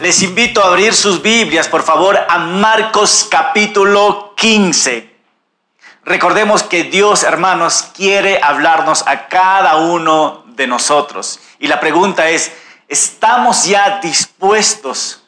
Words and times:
Les 0.00 0.22
invito 0.22 0.60
a 0.60 0.66
abrir 0.66 0.92
sus 0.92 1.22
Biblias, 1.22 1.68
por 1.68 1.84
favor, 1.84 2.18
a 2.28 2.38
Marcos 2.38 3.28
capítulo 3.30 4.34
15. 4.36 5.14
Recordemos 6.04 6.64
que 6.64 6.82
Dios, 6.82 7.22
hermanos, 7.22 7.86
quiere 7.94 8.40
hablarnos 8.42 9.04
a 9.06 9.28
cada 9.28 9.76
uno 9.76 10.44
de 10.48 10.66
nosotros. 10.66 11.38
Y 11.60 11.68
la 11.68 11.78
pregunta 11.78 12.28
es, 12.28 12.50
¿estamos 12.88 13.66
ya 13.66 14.00
dispuestos 14.00 15.22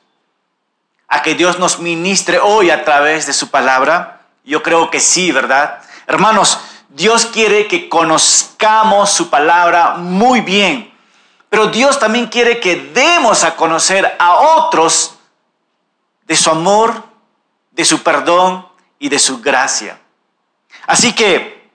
a 1.06 1.22
que 1.22 1.36
Dios 1.36 1.60
nos 1.60 1.78
ministre 1.78 2.40
hoy 2.40 2.70
a 2.70 2.84
través 2.84 3.28
de 3.28 3.34
su 3.34 3.50
palabra? 3.50 4.22
Yo 4.44 4.64
creo 4.64 4.90
que 4.90 4.98
sí, 4.98 5.30
¿verdad? 5.30 5.80
Hermanos, 6.08 6.58
Dios 6.88 7.26
quiere 7.26 7.68
que 7.68 7.88
conozcamos 7.88 9.10
su 9.10 9.28
palabra 9.28 9.96
muy 9.96 10.40
bien, 10.40 10.92
pero 11.50 11.66
Dios 11.66 11.98
también 11.98 12.26
quiere 12.26 12.60
que 12.60 12.76
demos 12.76 13.44
a 13.44 13.56
conocer 13.56 14.16
a 14.18 14.36
otros 14.36 15.14
de 16.26 16.34
su 16.34 16.50
amor, 16.50 17.02
de 17.72 17.84
su 17.84 18.02
perdón 18.02 18.66
y 18.98 19.08
de 19.10 19.18
su 19.18 19.40
gracia. 19.40 20.00
Así 20.86 21.12
que 21.12 21.70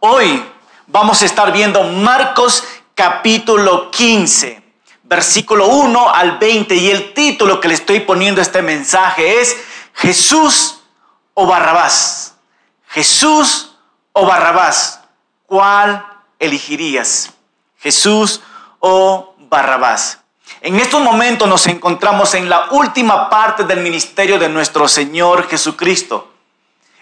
hoy 0.00 0.42
vamos 0.86 1.20
a 1.20 1.26
estar 1.26 1.52
viendo 1.52 1.82
Marcos 1.84 2.64
capítulo 2.94 3.90
15, 3.90 4.62
versículo 5.02 5.68
1 5.68 6.14
al 6.14 6.38
20 6.38 6.74
y 6.74 6.90
el 6.90 7.12
título 7.12 7.60
que 7.60 7.68
le 7.68 7.74
estoy 7.74 8.00
poniendo 8.00 8.40
a 8.40 8.42
este 8.42 8.62
mensaje 8.62 9.40
es 9.40 9.56
Jesús 9.92 10.80
o 11.34 11.46
Barrabás. 11.46 12.34
Jesús 12.88 13.67
o 14.18 14.26
Barrabás, 14.26 15.00
¿cuál 15.46 16.04
elegirías? 16.40 17.30
Jesús 17.78 18.40
o 18.80 19.34
Barrabás. 19.48 20.18
En 20.60 20.80
estos 20.80 21.00
momentos 21.00 21.48
nos 21.48 21.68
encontramos 21.68 22.34
en 22.34 22.48
la 22.48 22.70
última 22.70 23.30
parte 23.30 23.62
del 23.62 23.78
ministerio 23.80 24.38
de 24.40 24.48
nuestro 24.48 24.88
Señor 24.88 25.48
Jesucristo. 25.48 26.32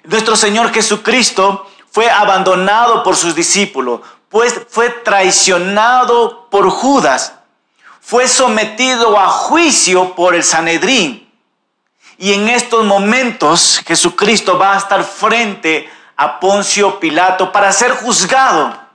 Nuestro 0.04 0.36
Señor 0.36 0.74
Jesucristo 0.74 1.66
fue 1.90 2.10
abandonado 2.10 3.02
por 3.02 3.16
sus 3.16 3.34
discípulos, 3.34 4.02
pues 4.28 4.60
fue 4.68 4.90
traicionado 4.90 6.48
por 6.50 6.68
Judas, 6.68 7.32
fue 8.02 8.28
sometido 8.28 9.18
a 9.18 9.28
juicio 9.28 10.14
por 10.14 10.34
el 10.34 10.44
Sanedrín. 10.44 11.26
Y 12.18 12.34
en 12.34 12.50
estos 12.50 12.84
momentos 12.84 13.82
Jesucristo 13.86 14.58
va 14.58 14.74
a 14.74 14.78
estar 14.78 15.02
frente 15.02 15.88
Poncio 16.40 16.98
Pilato 16.98 17.52
para 17.52 17.72
ser 17.72 17.92
juzgado. 17.92 18.86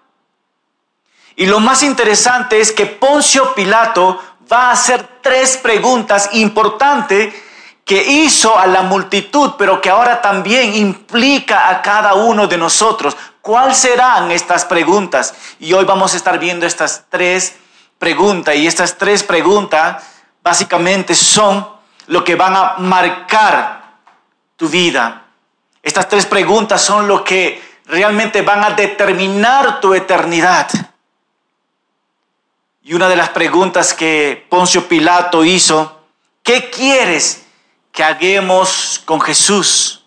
Y 1.35 1.45
lo 1.45 1.59
más 1.59 1.83
interesante 1.83 2.59
es 2.59 2.71
que 2.71 2.85
Poncio 2.85 3.53
Pilato 3.53 4.19
va 4.51 4.69
a 4.69 4.71
hacer 4.71 5.07
tres 5.21 5.57
preguntas 5.57 6.29
importantes 6.33 7.33
que 7.85 8.03
hizo 8.03 8.57
a 8.57 8.67
la 8.67 8.83
multitud, 8.83 9.53
pero 9.57 9.81
que 9.81 9.89
ahora 9.89 10.21
también 10.21 10.75
implica 10.75 11.69
a 11.69 11.81
cada 11.81 12.13
uno 12.13 12.47
de 12.47 12.57
nosotros. 12.57 13.15
¿Cuáles 13.41 13.77
serán 13.77 14.31
estas 14.31 14.65
preguntas? 14.65 15.33
Y 15.59 15.73
hoy 15.73 15.85
vamos 15.85 16.13
a 16.13 16.17
estar 16.17 16.37
viendo 16.37 16.65
estas 16.65 17.05
tres 17.09 17.55
preguntas. 17.97 18.55
Y 18.55 18.67
estas 18.67 18.97
tres 18.97 19.23
preguntas 19.23 20.03
básicamente 20.43 21.15
son 21.15 21.67
lo 22.07 22.23
que 22.23 22.35
van 22.35 22.55
a 22.55 22.75
marcar 22.77 23.81
tu 24.55 24.67
vida. 24.67 25.20
Estas 25.83 26.07
tres 26.07 26.25
preguntas 26.25 26.81
son 26.81 27.07
lo 27.07 27.23
que 27.23 27.61
realmente 27.85 28.41
van 28.41 28.63
a 28.63 28.71
determinar 28.71 29.81
tu 29.81 29.93
eternidad. 29.93 30.69
Y 32.83 32.93
una 32.93 33.09
de 33.09 33.15
las 33.15 33.29
preguntas 33.29 33.93
que 33.93 34.45
Poncio 34.49 34.87
Pilato 34.87 35.43
hizo, 35.43 36.01
¿qué 36.43 36.69
quieres 36.69 37.45
que 37.91 38.03
hagamos 38.03 39.01
con 39.05 39.21
Jesús? 39.21 40.05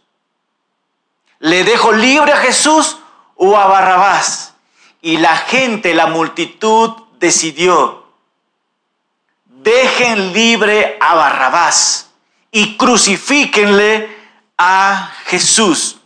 ¿Le 1.38 1.64
dejo 1.64 1.92
libre 1.92 2.32
a 2.32 2.38
Jesús 2.38 2.96
o 3.36 3.56
a 3.56 3.66
Barrabás? 3.66 4.54
Y 5.02 5.18
la 5.18 5.36
gente, 5.36 5.92
la 5.92 6.06
multitud 6.06 6.92
decidió, 7.18 8.06
dejen 9.46 10.32
libre 10.32 10.96
a 11.00 11.14
Barrabás 11.14 12.10
y 12.50 12.76
crucifíquenle 12.76 14.13
a 14.58 15.12
Jesús. 15.26 15.98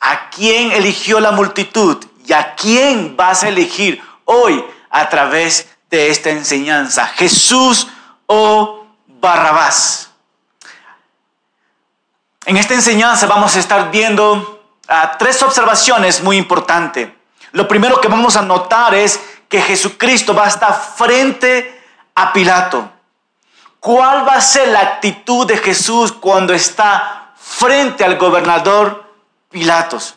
¿A 0.00 0.30
quién 0.30 0.72
eligió 0.72 1.20
la 1.20 1.32
multitud? 1.32 2.04
¿Y 2.24 2.32
a 2.32 2.54
quién 2.54 3.16
vas 3.16 3.42
a 3.42 3.48
elegir 3.48 4.02
hoy 4.24 4.64
a 4.90 5.08
través 5.08 5.68
de 5.90 6.10
esta 6.10 6.30
enseñanza? 6.30 7.06
¿Jesús 7.06 7.88
o 8.26 8.86
Barrabás? 9.06 10.10
En 12.46 12.56
esta 12.56 12.74
enseñanza 12.74 13.26
vamos 13.26 13.56
a 13.56 13.58
estar 13.58 13.90
viendo 13.90 14.34
uh, 14.34 14.94
tres 15.18 15.42
observaciones 15.42 16.22
muy 16.22 16.36
importantes. 16.36 17.10
Lo 17.52 17.66
primero 17.66 18.00
que 18.00 18.08
vamos 18.08 18.36
a 18.36 18.42
notar 18.42 18.94
es 18.94 19.20
que 19.48 19.60
Jesucristo 19.60 20.34
va 20.34 20.44
a 20.44 20.48
estar 20.48 20.74
frente 20.96 21.82
a 22.14 22.32
Pilato. 22.32 22.90
¿Cuál 23.80 24.26
va 24.26 24.34
a 24.34 24.40
ser 24.40 24.68
la 24.68 24.80
actitud 24.80 25.46
de 25.46 25.56
Jesús 25.56 26.12
cuando 26.12 26.52
está 26.52 27.27
frente 27.48 28.04
al 28.04 28.18
gobernador 28.18 29.04
Pilatos? 29.50 30.16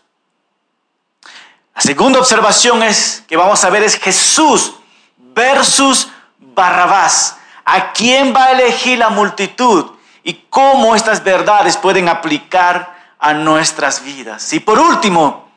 La 1.73 1.81
segunda 1.81 2.19
observación 2.19 2.83
es 2.83 3.23
que 3.27 3.37
vamos 3.37 3.63
a 3.63 3.69
ver 3.69 3.83
es 3.83 3.97
Jesús 3.97 4.73
versus 5.17 6.09
Barrabás. 6.37 7.37
¿A 7.63 7.93
quién 7.93 8.35
va 8.35 8.45
a 8.45 8.51
elegir 8.51 8.97
la 8.97 9.09
multitud? 9.09 9.91
Y 10.23 10.33
cómo 10.49 10.95
estas 10.95 11.23
verdades 11.23 11.77
pueden 11.77 12.09
aplicar 12.09 13.15
a 13.17 13.33
nuestras 13.33 14.03
vidas. 14.03 14.51
Y 14.51 14.59
por 14.59 14.77
último, 14.77 15.49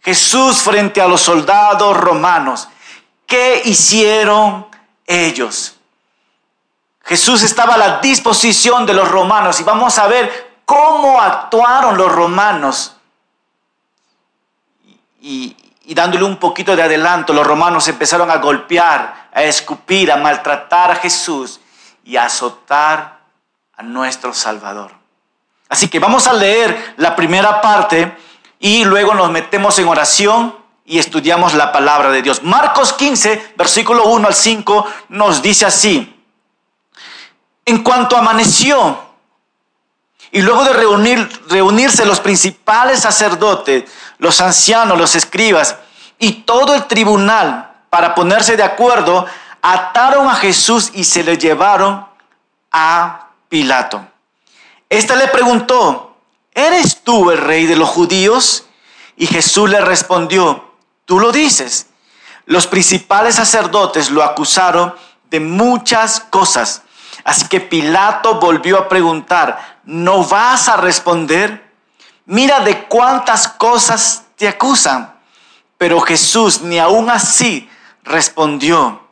Jesús 0.00 0.60
frente 0.60 1.00
a 1.00 1.08
los 1.08 1.22
soldados 1.22 1.96
romanos. 1.96 2.68
¿Qué 3.26 3.62
hicieron 3.64 4.66
ellos? 5.06 5.76
Jesús 7.04 7.42
estaba 7.42 7.74
a 7.74 7.78
la 7.78 7.98
disposición 7.98 8.84
de 8.84 8.94
los 8.94 9.08
romanos 9.08 9.58
y 9.58 9.64
vamos 9.64 9.98
a 9.98 10.06
ver 10.06 10.51
cómo 10.64 11.20
actuaron 11.20 11.96
los 11.96 12.10
romanos. 12.10 12.96
Y, 15.20 15.56
dándole 15.94 16.24
un 16.24 16.36
poquito 16.36 16.74
de 16.74 16.82
adelanto, 16.82 17.32
los 17.32 17.46
romanos 17.46 17.86
empezaron 17.88 18.30
a 18.30 18.38
golpear, 18.38 19.28
a 19.32 19.42
escupir, 19.42 20.10
a 20.10 20.16
maltratar 20.16 20.90
a 20.90 20.96
Jesús 20.96 21.60
y 22.04 22.16
a 22.16 22.24
azotar 22.24 23.20
a 23.76 23.82
nuestro 23.82 24.32
Salvador. 24.32 24.92
Así 25.68 25.88
que 25.88 25.98
vamos 25.98 26.26
a 26.26 26.32
leer 26.32 26.94
la 26.96 27.14
primera 27.16 27.60
parte 27.60 28.16
y 28.58 28.84
luego 28.84 29.14
nos 29.14 29.30
metemos 29.30 29.78
en 29.78 29.88
oración 29.88 30.56
y 30.84 30.98
estudiamos 30.98 31.54
la 31.54 31.72
palabra 31.72 32.10
de 32.10 32.22
Dios. 32.22 32.42
Marcos 32.42 32.92
15, 32.92 33.54
versículo 33.56 34.04
1 34.06 34.28
al 34.28 34.34
5 34.34 34.86
nos 35.10 35.40
dice 35.40 35.66
así. 35.66 36.20
En 37.64 37.82
cuanto 37.82 38.16
amaneció, 38.16 39.11
y 40.32 40.40
luego 40.40 40.64
de 40.64 40.72
reunir, 40.72 41.42
reunirse 41.48 42.06
los 42.06 42.18
principales 42.18 43.00
sacerdotes, 43.00 43.84
los 44.18 44.40
ancianos, 44.40 44.98
los 44.98 45.14
escribas 45.14 45.76
y 46.18 46.32
todo 46.42 46.74
el 46.74 46.86
tribunal 46.86 47.70
para 47.90 48.14
ponerse 48.14 48.56
de 48.56 48.62
acuerdo, 48.62 49.26
ataron 49.60 50.28
a 50.28 50.34
Jesús 50.34 50.90
y 50.94 51.04
se 51.04 51.22
le 51.22 51.36
llevaron 51.36 52.06
a 52.72 53.28
Pilato. 53.50 54.06
Este 54.88 55.14
le 55.16 55.28
preguntó, 55.28 56.16
¿eres 56.54 57.02
tú 57.02 57.30
el 57.30 57.38
rey 57.38 57.66
de 57.66 57.76
los 57.76 57.90
judíos? 57.90 58.64
Y 59.16 59.26
Jesús 59.26 59.68
le 59.68 59.82
respondió, 59.82 60.72
tú 61.04 61.20
lo 61.20 61.30
dices. 61.30 61.88
Los 62.46 62.66
principales 62.66 63.34
sacerdotes 63.34 64.10
lo 64.10 64.22
acusaron 64.22 64.94
de 65.30 65.40
muchas 65.40 66.20
cosas. 66.20 66.82
Así 67.24 67.46
que 67.48 67.60
Pilato 67.60 68.40
volvió 68.40 68.78
a 68.78 68.88
preguntar, 68.88 69.71
¿no 69.84 70.24
vas 70.24 70.68
a 70.68 70.76
responder? 70.76 71.70
Mira 72.26 72.60
de 72.60 72.84
cuántas 72.86 73.48
cosas 73.48 74.24
te 74.36 74.48
acusan. 74.48 75.14
Pero 75.78 76.00
Jesús 76.00 76.62
ni 76.62 76.78
aún 76.78 77.10
así 77.10 77.68
respondió, 78.04 79.02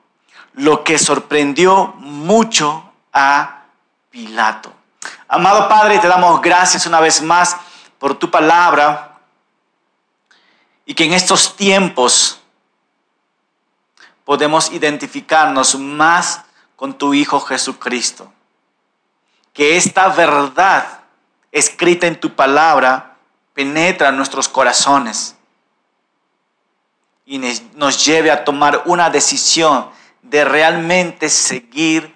lo 0.54 0.84
que 0.84 0.98
sorprendió 0.98 1.94
mucho 1.98 2.92
a 3.12 3.62
Pilato. 4.10 4.72
Amado 5.28 5.68
Padre, 5.68 5.98
te 5.98 6.08
damos 6.08 6.40
gracias 6.40 6.86
una 6.86 7.00
vez 7.00 7.22
más 7.22 7.56
por 7.98 8.18
tu 8.18 8.30
palabra 8.30 9.18
y 10.84 10.94
que 10.94 11.04
en 11.04 11.12
estos 11.12 11.56
tiempos 11.56 12.40
podemos 14.24 14.72
identificarnos 14.72 15.76
más 15.76 16.42
con 16.76 16.94
tu 16.94 17.14
Hijo 17.14 17.40
Jesucristo. 17.40 18.32
Que 19.52 19.76
esta 19.76 20.08
verdad 20.08 21.00
escrita 21.52 22.06
en 22.06 22.18
tu 22.18 22.34
palabra 22.34 23.16
penetra 23.54 24.08
en 24.08 24.16
nuestros 24.16 24.48
corazones 24.48 25.36
y 27.26 27.38
nos 27.74 28.04
lleve 28.04 28.30
a 28.30 28.44
tomar 28.44 28.82
una 28.86 29.10
decisión 29.10 29.90
de 30.22 30.44
realmente 30.44 31.28
seguir 31.28 32.14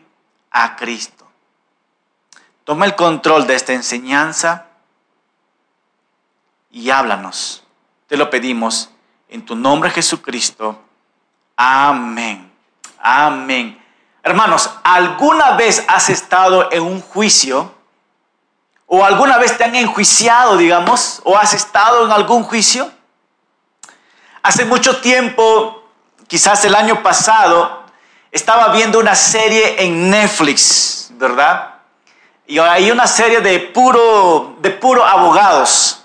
a 0.50 0.74
Cristo. 0.76 1.24
Toma 2.64 2.86
el 2.86 2.96
control 2.96 3.46
de 3.46 3.54
esta 3.54 3.72
enseñanza 3.72 4.66
y 6.70 6.90
háblanos. 6.90 7.62
Te 8.08 8.16
lo 8.16 8.30
pedimos 8.30 8.90
en 9.28 9.44
tu 9.44 9.54
nombre 9.54 9.90
Jesucristo. 9.90 10.82
Amén. 11.56 12.50
Amén. 12.98 13.83
Hermanos, 14.26 14.70
¿alguna 14.82 15.50
vez 15.50 15.84
has 15.86 16.08
estado 16.08 16.72
en 16.72 16.82
un 16.82 17.02
juicio? 17.02 17.70
¿O 18.86 19.04
alguna 19.04 19.36
vez 19.36 19.58
te 19.58 19.64
han 19.64 19.74
enjuiciado, 19.74 20.56
digamos? 20.56 21.20
¿O 21.24 21.36
has 21.36 21.52
estado 21.52 22.06
en 22.06 22.10
algún 22.10 22.42
juicio? 22.42 22.90
Hace 24.42 24.64
mucho 24.64 25.02
tiempo, 25.02 25.84
quizás 26.26 26.64
el 26.64 26.74
año 26.74 27.02
pasado, 27.02 27.84
estaba 28.32 28.68
viendo 28.68 28.98
una 28.98 29.14
serie 29.14 29.84
en 29.84 30.08
Netflix, 30.08 31.10
¿verdad? 31.12 31.74
Y 32.46 32.58
hay 32.58 32.90
una 32.90 33.06
serie 33.06 33.42
de 33.42 33.58
puro, 33.60 34.56
de 34.60 34.70
puro 34.70 35.04
abogados, 35.04 36.02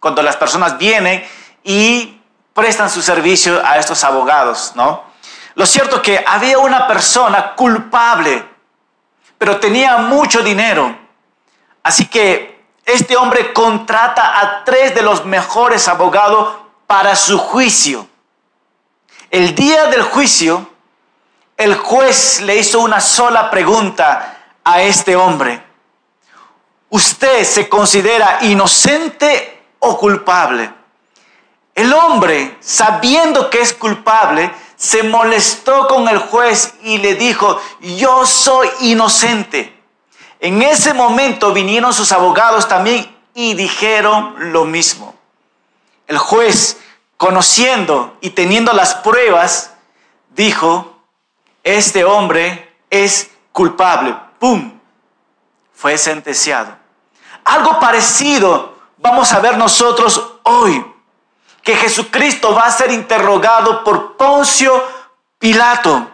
cuando 0.00 0.22
las 0.22 0.36
personas 0.36 0.76
vienen 0.76 1.24
y 1.62 2.20
prestan 2.52 2.90
su 2.90 3.00
servicio 3.00 3.64
a 3.64 3.76
estos 3.78 4.02
abogados, 4.02 4.72
¿no? 4.74 5.09
Lo 5.60 5.66
cierto 5.66 5.96
es 5.96 6.02
que 6.02 6.24
había 6.26 6.56
una 6.58 6.88
persona 6.88 7.54
culpable, 7.54 8.42
pero 9.36 9.60
tenía 9.60 9.98
mucho 9.98 10.40
dinero. 10.42 10.96
Así 11.82 12.06
que 12.06 12.64
este 12.86 13.14
hombre 13.14 13.52
contrata 13.52 14.40
a 14.40 14.64
tres 14.64 14.94
de 14.94 15.02
los 15.02 15.26
mejores 15.26 15.86
abogados 15.86 16.56
para 16.86 17.14
su 17.14 17.36
juicio. 17.38 18.08
El 19.30 19.54
día 19.54 19.88
del 19.88 20.00
juicio, 20.00 20.66
el 21.58 21.76
juez 21.76 22.40
le 22.40 22.56
hizo 22.56 22.80
una 22.80 23.02
sola 23.02 23.50
pregunta 23.50 24.38
a 24.64 24.80
este 24.80 25.14
hombre. 25.14 25.62
¿Usted 26.88 27.44
se 27.44 27.68
considera 27.68 28.38
inocente 28.40 29.62
o 29.80 29.98
culpable? 29.98 30.72
El 31.74 31.92
hombre, 31.92 32.56
sabiendo 32.60 33.50
que 33.50 33.60
es 33.60 33.74
culpable, 33.74 34.50
se 34.80 35.02
molestó 35.02 35.86
con 35.88 36.08
el 36.08 36.16
juez 36.16 36.72
y 36.82 36.96
le 36.96 37.14
dijo, 37.14 37.60
yo 37.98 38.24
soy 38.24 38.66
inocente. 38.80 39.78
En 40.40 40.62
ese 40.62 40.94
momento 40.94 41.52
vinieron 41.52 41.92
sus 41.92 42.12
abogados 42.12 42.66
también 42.66 43.14
y 43.34 43.52
dijeron 43.52 44.52
lo 44.52 44.64
mismo. 44.64 45.14
El 46.06 46.16
juez, 46.16 46.78
conociendo 47.18 48.16
y 48.22 48.30
teniendo 48.30 48.72
las 48.72 48.94
pruebas, 48.94 49.74
dijo, 50.30 50.96
este 51.62 52.06
hombre 52.06 52.74
es 52.88 53.30
culpable. 53.52 54.16
¡Pum! 54.38 54.80
Fue 55.74 55.98
sentenciado. 55.98 56.74
Algo 57.44 57.78
parecido 57.80 58.76
vamos 58.96 59.30
a 59.34 59.40
ver 59.40 59.58
nosotros 59.58 60.36
hoy, 60.44 60.82
que 61.70 61.76
Jesucristo 61.76 62.52
va 62.52 62.64
a 62.64 62.72
ser 62.72 62.90
interrogado 62.90 63.84
por 63.84 64.16
Poncio 64.16 64.82
Pilato. 65.38 66.10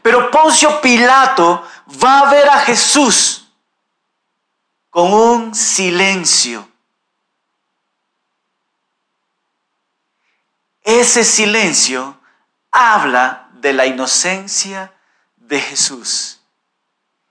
Pero 0.00 0.30
Poncio 0.30 0.80
Pilato 0.80 1.62
va 2.02 2.20
a 2.20 2.30
ver 2.30 2.48
a 2.48 2.60
Jesús 2.60 3.46
con 4.88 5.12
un 5.12 5.54
silencio. 5.54 6.66
Ese 10.82 11.24
silencio 11.24 12.18
habla 12.70 13.50
de 13.52 13.74
la 13.74 13.84
inocencia 13.84 14.94
de 15.36 15.60
Jesús. 15.60 16.40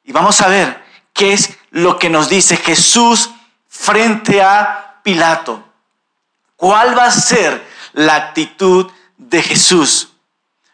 Y 0.04 0.12
vamos 0.12 0.40
a 0.42 0.50
ver 0.50 0.86
qué 1.14 1.34
es 1.34 1.58
lo 1.72 1.98
que 1.98 2.12
nos 2.12 2.30
dice 2.30 2.58
Jesús 2.58 3.32
frente 3.68 4.44
a 4.44 5.00
Pilato. 5.02 5.69
¿Cuál 6.60 6.98
va 6.98 7.06
a 7.06 7.12
ser 7.12 7.66
la 7.94 8.16
actitud 8.16 8.92
de 9.16 9.42
Jesús? 9.42 10.10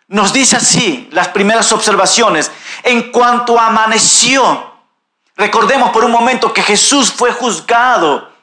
Nos 0.07 0.33
dice 0.33 0.55
así 0.55 1.07
las 1.11 1.27
primeras 1.27 1.71
observaciones. 1.71 2.51
En 2.81 3.11
cuanto 3.11 3.59
amaneció, 3.59 4.73
recordemos 5.35 5.91
por 5.91 6.03
un 6.03 6.11
momento 6.11 6.51
que 6.51 6.63
Jesús 6.63 7.11
fue 7.11 7.31
juzgado 7.31 8.33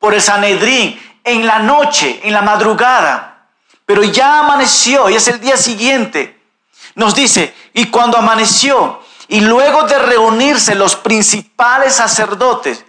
por 0.00 0.14
el 0.14 0.20
Sanedrín 0.20 1.00
en 1.22 1.46
la 1.46 1.60
noche, 1.60 2.22
en 2.24 2.32
la 2.32 2.42
madrugada, 2.42 3.46
pero 3.86 4.02
ya 4.02 4.40
amaneció 4.40 5.08
y 5.08 5.14
es 5.14 5.28
el 5.28 5.38
día 5.38 5.56
siguiente. 5.56 6.42
Nos 6.96 7.14
dice, 7.14 7.54
y 7.72 7.86
cuando 7.86 8.18
amaneció, 8.18 9.00
y 9.28 9.42
luego 9.42 9.84
de 9.84 9.96
reunirse 9.96 10.74
los 10.74 10.96
principales 10.96 11.94
sacerdotes, 11.94 12.84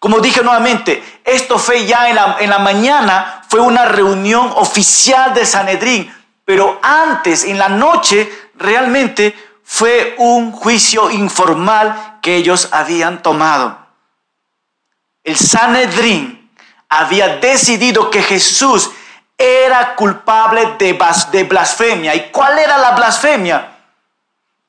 como 0.00 0.18
dije 0.18 0.42
nuevamente, 0.42 1.20
esto 1.24 1.58
fue 1.58 1.86
ya 1.86 2.08
en 2.08 2.16
la, 2.16 2.38
en 2.40 2.50
la 2.50 2.58
mañana, 2.58 3.42
fue 3.48 3.60
una 3.60 3.84
reunión 3.84 4.52
oficial 4.56 5.32
de 5.34 5.46
Sanedrín, 5.46 6.12
pero 6.44 6.80
antes, 6.82 7.44
en 7.44 7.58
la 7.58 7.68
noche, 7.68 8.28
realmente 8.56 9.36
fue 9.62 10.16
un 10.18 10.50
juicio 10.50 11.10
informal 11.10 12.18
que 12.20 12.34
ellos 12.34 12.70
habían 12.72 13.22
tomado. 13.22 13.78
El 15.22 15.36
Sanedrín 15.36 16.50
había 16.88 17.36
decidido 17.36 18.10
que 18.10 18.22
Jesús 18.22 18.90
era 19.38 19.94
culpable 19.94 20.76
de, 20.78 21.44
blasfemia. 21.44 22.14
¿Y 22.14 22.30
cuál 22.30 22.58
era 22.58 22.76
la 22.78 22.90
blasfemia? 22.90 23.78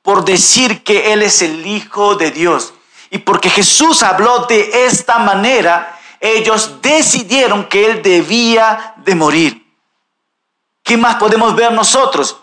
Por 0.02 0.24
decir 0.24 0.84
que 0.84 1.12
Él 1.14 1.24
es 1.24 1.42
el 1.42 1.66
Hijo 1.66 2.16
de 2.16 2.32
Dios. 2.32 2.74
Y 3.12 3.20
porque 3.20 3.50
Jesús 3.50 4.02
habló 4.04 4.46
de 4.46 4.86
esta 4.86 5.20
manera, 5.20 6.00
ellos 6.20 6.82
decidieron 6.82 7.66
que 7.66 7.86
Él 7.86 8.02
debía 8.02 8.94
de 8.98 9.16
morir. 9.16 9.68
¿Qué 10.82 10.96
más 10.96 11.16
podemos 11.16 11.54
ver 11.54 11.74
nosotros? 11.74 12.38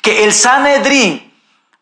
Que 0.00 0.24
el 0.24 0.32
Sanedrín 0.32 1.30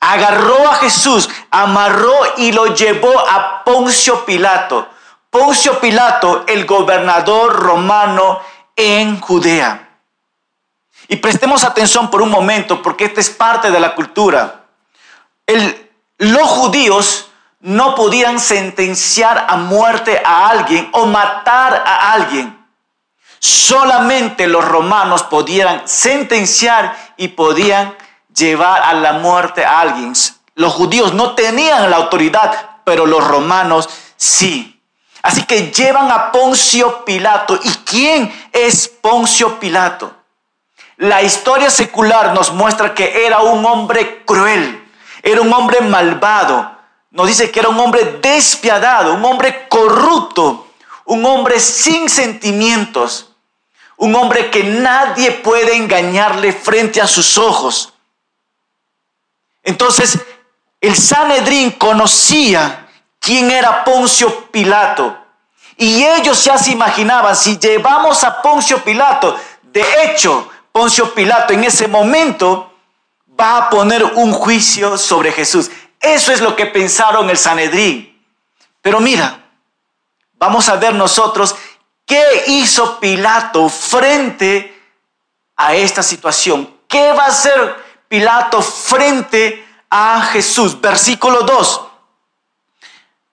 agarró 0.01 0.69
a 0.69 0.75
Jesús, 0.75 1.31
amarró 1.51 2.15
y 2.37 2.51
lo 2.51 2.75
llevó 2.75 3.17
a 3.17 3.63
Poncio 3.65 4.25
Pilato. 4.25 4.89
Poncio 5.31 5.79
Pilato, 5.79 6.45
el 6.49 6.67
gobernador 6.67 7.55
romano 7.55 8.41
en 8.75 9.21
Judea. 9.21 9.89
Y 11.07 11.17
prestemos 11.17 11.63
atención 11.63 12.11
por 12.11 12.23
un 12.23 12.31
momento, 12.31 12.83
porque 12.83 13.05
esta 13.05 13.21
es 13.21 13.31
parte 13.31 13.71
de 13.71 13.79
la 13.79 13.95
cultura. 13.95 14.65
los 16.19 16.49
judíos 16.49 17.28
no 17.61 17.95
podían 17.95 18.39
sentenciar 18.39 19.47
a 19.49 19.57
muerte 19.57 20.23
a 20.25 20.49
alguien 20.49 20.89
o 20.93 21.07
matar 21.07 21.83
a 21.87 22.13
alguien. 22.13 22.57
Solamente 23.41 24.47
los 24.47 24.65
romanos 24.65 25.23
podían 25.25 25.87
sentenciar 25.87 26.97
y 27.17 27.29
podían 27.29 27.97
llevar 28.35 28.83
a 28.83 28.95
la 28.95 29.15
muerte 29.15 29.65
a 29.65 29.81
alguien. 29.81 30.13
Los 30.55 30.75
judíos 30.75 31.15
no 31.15 31.35
tenían 31.35 31.91
la 31.91 31.97
autoridad, 31.97 32.81
pero 32.85 33.07
los 33.07 33.27
romanos 33.27 33.89
sí. 34.17 34.81
Así 35.23 35.45
que 35.45 35.71
llevan 35.71 36.11
a 36.11 36.33
Poncio 36.33 37.05
Pilato. 37.05 37.59
¿Y 37.63 37.71
quién 37.85 38.33
es 38.53 38.89
Poncio 38.89 39.59
Pilato? 39.59 40.13
La 40.97 41.23
historia 41.23 41.71
secular 41.71 42.33
nos 42.33 42.53
muestra 42.53 42.95
que 42.95 43.27
era 43.27 43.41
un 43.41 43.65
hombre 43.65 44.25
cruel, 44.25 44.85
era 45.23 45.41
un 45.41 45.53
hombre 45.53 45.81
malvado. 45.81 46.78
Nos 47.11 47.27
dice 47.27 47.51
que 47.51 47.61
era 47.61 47.69
un 47.69 47.81
hombre 47.81 48.19
despiadado, 48.21 49.15
un 49.15 49.25
hombre 49.25 49.67
corrupto, 49.69 50.67
un 51.07 51.25
hombre 51.25 51.59
sin 51.59 52.09
sentimientos, 52.09 53.31
un 53.97 54.15
hombre 54.15 54.51
que 54.51 54.63
nadie 54.63 55.33
puede 55.33 55.75
engañarle 55.75 56.53
frente 56.53 57.01
a 57.01 57.07
sus 57.07 57.39
ojos. 57.39 57.95
Entonces, 59.63 60.19
el 60.81 60.97
Sanedrín 60.97 61.73
conocía 61.73 62.89
quién 63.19 63.51
era 63.51 63.85
Poncio 63.85 64.47
Pilato. 64.51 65.17
Y 65.77 66.05
ellos 66.05 66.45
ya 66.45 66.59
se 66.59 66.73
imaginaban, 66.73 67.37
si 67.37 67.59
llevamos 67.59 68.23
a 68.25 68.43
Poncio 68.43 68.83
Pilato, 68.83 69.39
de 69.63 69.85
hecho, 70.05 70.49
Poncio 70.73 71.15
Pilato 71.15 71.53
en 71.53 71.65
ese 71.65 71.89
momento 71.89 72.73
va 73.39 73.59
a 73.59 73.71
poner 73.71 74.05
un 74.05 74.33
juicio 74.33 74.99
sobre 74.99 75.33
Jesús. 75.33 75.71
Eso 76.01 76.33
es 76.33 76.41
lo 76.41 76.55
que 76.55 76.67
pensaron 76.67 77.29
el 77.31 77.39
Sanedrín. 77.39 78.23
Pero 78.81 79.01
mira, 79.01 79.45
vamos 80.35 80.69
a 80.69 80.77
ver 80.77 80.95
nosotros 80.95 81.55
qué 82.07 82.45
hizo 82.47 83.01
Pilato 83.01 83.69
frente 83.69 84.75
a 85.57 85.75
esta 85.75 86.03
situación. 86.03 86.79
¿Qué 86.87 87.13
va 87.13 87.25
a 87.25 87.29
hacer 87.29 87.77
Pilato 88.09 88.63
frente 88.63 89.67
a 89.91 90.23
Jesús? 90.33 90.81
Versículo 90.81 91.43
2. 91.43 91.83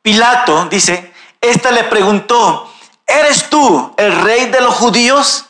Pilato 0.01 0.65
dice, 0.65 1.13
esta 1.39 1.72
le 1.72 1.84
preguntó, 1.86 2.72
¿eres 3.05 3.50
tú 3.50 3.93
el 3.98 4.22
rey 4.22 4.50
de 4.50 4.62
los 4.62 4.75
judíos? 4.75 5.45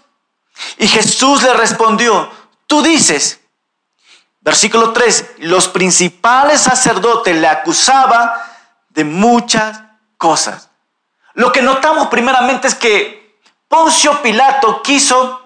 Y 0.77 0.87
Jesús 0.87 1.41
le 1.43 1.53
respondió, 1.53 2.29
tú 2.67 2.81
dices, 2.81 3.41
versículo 4.45 4.93
3, 4.93 5.31
los 5.39 5.67
principales 5.67 6.61
sacerdotes 6.61 7.35
le 7.35 7.47
acusaban 7.47 8.31
de 8.89 9.03
muchas 9.03 9.81
cosas. 10.17 10.69
Lo 11.33 11.51
que 11.51 11.63
notamos 11.63 12.07
primeramente 12.07 12.67
es 12.67 12.75
que 12.75 13.39
Poncio 13.67 14.21
Pilato 14.21 14.83
quiso 14.83 15.41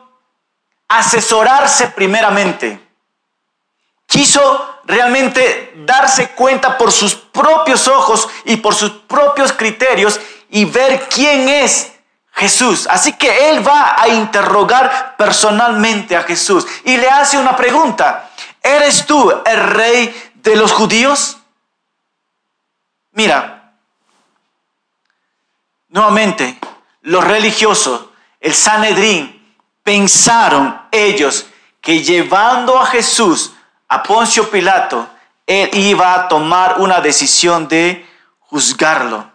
asesorarse 0.89 1.87
primeramente. 1.87 2.77
Quiso 4.05 4.81
realmente 4.83 5.73
darse 5.85 6.31
cuenta 6.31 6.77
por 6.77 6.91
sus 6.91 7.15
propios 7.15 7.87
ojos 7.87 8.27
y 8.43 8.57
por 8.57 8.75
sus 8.75 8.91
propios 8.91 9.53
criterios 9.53 10.19
y 10.49 10.65
ver 10.65 11.07
quién 11.07 11.47
es 11.47 11.93
Jesús. 12.33 12.85
Así 12.89 13.13
que 13.13 13.49
él 13.49 13.65
va 13.65 13.95
a 13.97 14.09
interrogar 14.09 15.15
personalmente 15.17 16.17
a 16.17 16.23
Jesús 16.23 16.67
y 16.83 16.97
le 16.97 17.09
hace 17.09 17.37
una 17.37 17.55
pregunta. 17.55 18.28
¿Eres 18.61 19.05
tú 19.05 19.31
el 19.45 19.57
rey 19.57 20.31
de 20.35 20.55
los 20.55 20.71
judíos? 20.71 21.37
Mira, 23.11 23.73
nuevamente, 25.89 26.59
los 27.01 27.23
religiosos, 27.23 28.05
el 28.39 28.53
Sanedrín, 28.53 29.55
pensaron 29.83 30.79
ellos 30.91 31.47
que 31.81 32.03
llevando 32.03 32.79
a 32.79 32.85
Jesús 32.85 33.53
a 33.87 34.03
Poncio 34.03 34.49
Pilato, 34.49 35.09
él 35.47 35.69
iba 35.73 36.13
a 36.13 36.27
tomar 36.27 36.79
una 36.79 37.01
decisión 37.01 37.67
de 37.67 38.07
juzgarlo. 38.39 39.31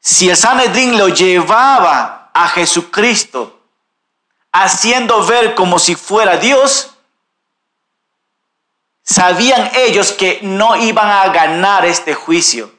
Si 0.00 0.30
el 0.30 0.36
Sanedrín 0.36 0.96
lo 0.96 1.08
llevaba 1.08 2.30
a 2.32 2.48
Jesucristo, 2.48 3.60
haciendo 4.52 5.26
ver 5.26 5.54
como 5.54 5.78
si 5.78 5.94
fuera 5.94 6.38
Dios, 6.38 6.95
sabían 9.06 9.70
ellos 9.74 10.12
que 10.12 10.40
no 10.42 10.76
iban 10.76 11.08
a 11.08 11.28
ganar 11.28 11.86
este 11.86 12.14
juicio. 12.14 12.70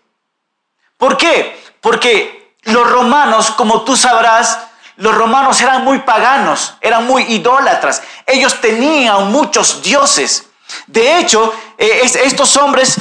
¿Por 0.97 1.17
qué? 1.17 1.57
Porque 1.81 2.53
los 2.63 2.89
romanos, 2.89 3.51
como 3.51 3.83
tú 3.83 3.95
sabrás, 3.95 4.59
los 4.97 5.15
romanos 5.15 5.61
eran 5.61 5.83
muy 5.83 5.99
paganos, 5.99 6.75
eran 6.81 7.07
muy 7.07 7.23
idólatras. 7.23 8.03
Ellos 8.25 8.59
tenían 8.59 9.31
muchos 9.31 9.81
dioses. 9.81 10.49
De 10.85 11.19
hecho, 11.19 11.53
eh, 11.77 12.01
estos 12.03 12.57
hombres, 12.57 12.99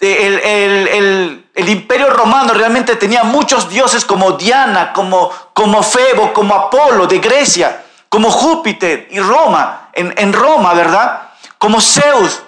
el, 0.00 1.44
imperio 1.54 2.10
romano 2.10 2.54
realmente 2.54 2.96
tenía 2.96 3.22
muchos 3.22 3.68
dioses 3.68 4.04
como 4.04 4.32
Diana, 4.32 4.92
como, 4.92 5.30
como 5.52 5.82
Febo, 5.82 6.32
como 6.32 6.54
Apolo 6.54 7.06
de 7.06 7.18
Grecia, 7.18 7.84
como 8.08 8.30
Júpiter 8.30 9.06
y 9.10 9.20
Roma, 9.20 9.90
en, 9.92 10.12
en 10.16 10.32
Roma, 10.32 10.72
¿verdad? 10.72 11.28
Como 11.58 11.80
Zeus, 11.80 12.42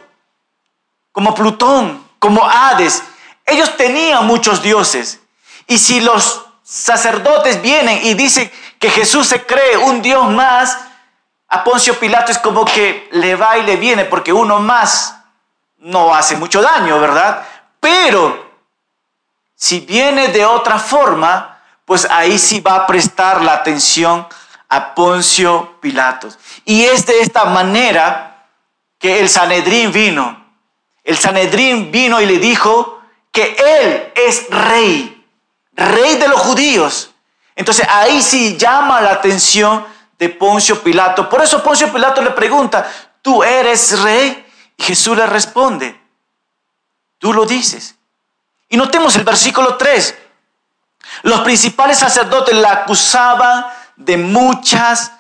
como 1.13 1.35
Plutón, 1.35 2.07
como 2.19 2.45
Hades. 2.49 3.03
Ellos 3.45 3.77
tenían 3.77 4.27
muchos 4.27 4.63
dioses. 4.63 5.21
Y 5.67 5.79
si 5.79 6.01
los 6.01 6.47
sacerdotes 6.63 7.61
vienen 7.63 8.01
y 8.05 8.15
dicen 8.15 8.51
que 8.79 8.91
Jesús 8.91 9.27
se 9.27 9.45
cree 9.45 9.77
un 9.77 10.03
Dios 10.03 10.29
más, 10.31 10.79
a 11.49 11.65
Poncio 11.65 11.99
Pilato 11.99 12.31
es 12.31 12.39
como 12.39 12.65
que 12.65 13.09
le 13.13 13.35
va 13.35 13.59
y 13.59 13.65
le 13.65 13.77
viene, 13.77 14.05
porque 14.05 14.33
uno 14.33 14.61
más 14.61 15.17
no 15.79 16.15
hace 16.15 16.37
mucho 16.37 16.63
daño, 16.63 17.01
¿verdad? 17.01 17.45
Pero 17.81 18.51
si 19.57 19.81
viene 19.81 20.29
de 20.29 20.45
otra 20.45 20.79
forma, 20.79 21.59
pues 21.85 22.07
ahí 22.09 22.39
sí 22.39 22.61
va 22.61 22.77
a 22.77 22.87
prestar 22.87 23.43
la 23.43 23.55
atención 23.55 24.27
a 24.69 24.95
Poncio 24.95 25.81
Pilatos. 25.81 26.39
Y 26.65 26.85
es 26.85 27.05
de 27.05 27.21
esta 27.21 27.45
manera 27.47 28.47
que 28.99 29.19
el 29.19 29.29
Sanedrín 29.29 29.91
vino. 29.91 30.40
El 31.11 31.19
Sanedrín 31.19 31.91
vino 31.91 32.21
y 32.21 32.27
le 32.27 32.39
dijo 32.39 33.03
que 33.33 33.57
él 33.59 34.13
es 34.15 34.49
rey, 34.49 35.27
rey 35.73 36.17
de 36.19 36.29
los 36.29 36.41
judíos. 36.41 37.11
Entonces 37.57 37.85
ahí 37.91 38.23
sí 38.23 38.57
llama 38.57 39.01
la 39.01 39.11
atención 39.15 39.85
de 40.17 40.29
Poncio 40.29 40.81
Pilato. 40.85 41.29
Por 41.29 41.43
eso 41.43 41.65
Poncio 41.65 41.93
Pilato 41.93 42.23
le 42.23 42.31
pregunta, 42.31 42.89
¿tú 43.23 43.43
eres 43.43 44.01
rey? 44.03 44.47
Y 44.77 44.85
Jesús 44.85 45.17
le 45.17 45.27
responde, 45.27 46.01
tú 47.19 47.33
lo 47.33 47.45
dices. 47.45 47.97
Y 48.69 48.77
notemos 48.77 49.17
el 49.17 49.25
versículo 49.25 49.75
3. 49.75 50.15
Los 51.23 51.41
principales 51.41 51.99
sacerdotes 51.99 52.55
la 52.55 52.71
acusaban 52.71 53.67
de 53.97 54.17
muchas 54.17 55.11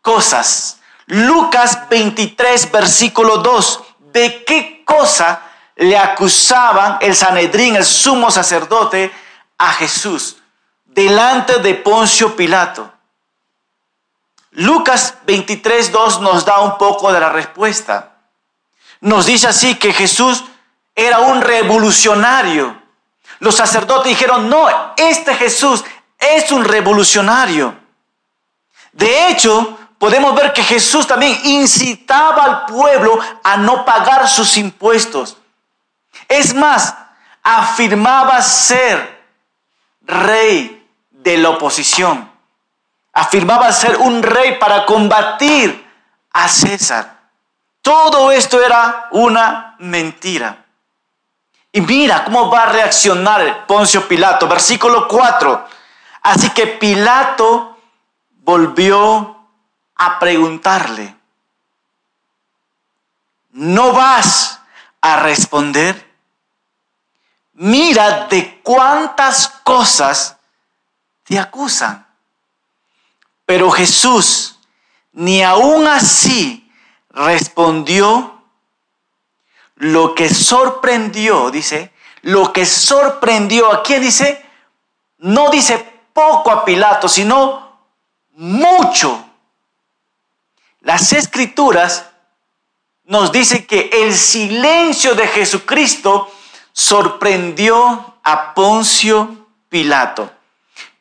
cosas. 0.00 0.78
Lucas 1.06 1.88
23, 1.90 2.70
versículo 2.70 3.38
2. 3.38 3.82
¿De 4.12 4.44
qué 4.44 4.79
cosa 4.96 5.42
le 5.76 5.96
acusaban 5.96 6.98
el 7.00 7.14
Sanedrín, 7.14 7.76
el 7.76 7.84
sumo 7.84 8.30
sacerdote, 8.30 9.10
a 9.58 9.72
Jesús? 9.72 10.40
delante 10.90 11.58
de 11.58 11.74
Poncio 11.74 12.36
Pilato. 12.36 12.92
Lucas 14.52 15.14
23.2 15.26 16.20
nos 16.20 16.44
da 16.44 16.60
un 16.60 16.76
poco 16.76 17.12
de 17.12 17.20
la 17.20 17.30
respuesta. 17.30 18.16
Nos 19.00 19.26
dice 19.26 19.46
así 19.48 19.76
que 19.76 19.92
Jesús 19.92 20.44
era 20.94 21.20
un 21.20 21.40
revolucionario. 21.40 22.76
Los 23.38 23.54
sacerdotes 23.54 24.08
dijeron, 24.08 24.50
no, 24.50 24.68
este 24.96 25.34
Jesús 25.34 25.84
es 26.18 26.50
un 26.50 26.64
revolucionario. 26.64 27.74
De 28.92 29.28
hecho, 29.28 29.78
podemos 30.00 30.34
ver 30.34 30.54
que 30.54 30.64
Jesús 30.64 31.06
también 31.06 31.38
incitaba 31.44 32.42
al 32.42 32.64
pueblo 32.64 33.18
a 33.44 33.58
no 33.58 33.84
pagar 33.84 34.26
sus 34.26 34.56
impuestos. 34.56 35.36
Es 36.26 36.54
más, 36.54 36.96
afirmaba 37.42 38.40
ser 38.40 39.22
rey 40.00 40.88
de 41.10 41.36
la 41.36 41.50
oposición. 41.50 42.30
Afirmaba 43.12 43.70
ser 43.72 43.98
un 43.98 44.22
rey 44.22 44.58
para 44.58 44.86
combatir 44.86 45.86
a 46.32 46.48
César. 46.48 47.18
Todo 47.82 48.32
esto 48.32 48.58
era 48.58 49.08
una 49.10 49.76
mentira. 49.80 50.64
Y 51.72 51.82
mira 51.82 52.24
cómo 52.24 52.50
va 52.50 52.62
a 52.62 52.72
reaccionar 52.72 53.66
Poncio 53.66 54.08
Pilato. 54.08 54.48
Versículo 54.48 55.06
4. 55.06 55.68
Así 56.22 56.48
que 56.50 56.66
Pilato 56.68 57.76
volvió 58.38 59.39
a 60.02 60.18
preguntarle, 60.18 61.14
¿no 63.50 63.92
vas 63.92 64.58
a 65.02 65.16
responder? 65.16 66.10
Mira 67.52 68.26
de 68.28 68.62
cuántas 68.62 69.48
cosas 69.62 70.38
te 71.24 71.38
acusan. 71.38 72.06
Pero 73.44 73.70
Jesús 73.70 74.58
ni 75.12 75.42
aún 75.42 75.86
así 75.86 76.72
respondió 77.10 78.42
lo 79.74 80.14
que 80.14 80.32
sorprendió, 80.32 81.50
dice, 81.50 81.92
lo 82.22 82.54
que 82.54 82.64
sorprendió, 82.64 83.70
¿a 83.70 83.82
quién 83.82 84.00
dice? 84.00 84.42
No 85.18 85.50
dice 85.50 85.78
poco 86.14 86.50
a 86.50 86.64
Pilato, 86.64 87.06
sino 87.06 87.76
mucho. 88.30 89.26
Las 90.80 91.12
escrituras 91.12 92.06
nos 93.04 93.32
dicen 93.32 93.66
que 93.66 93.90
el 93.92 94.14
silencio 94.14 95.14
de 95.14 95.26
Jesucristo 95.28 96.32
sorprendió 96.72 98.14
a 98.22 98.54
Poncio 98.54 99.46
Pilato. 99.68 100.30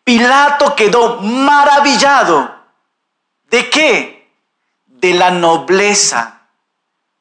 Pilato 0.04 0.76
quedó 0.76 1.22
maravillado. 1.22 2.56
¿De 3.50 3.70
qué? 3.70 4.30
De 4.86 5.14
la 5.14 5.32
nobleza 5.32 6.40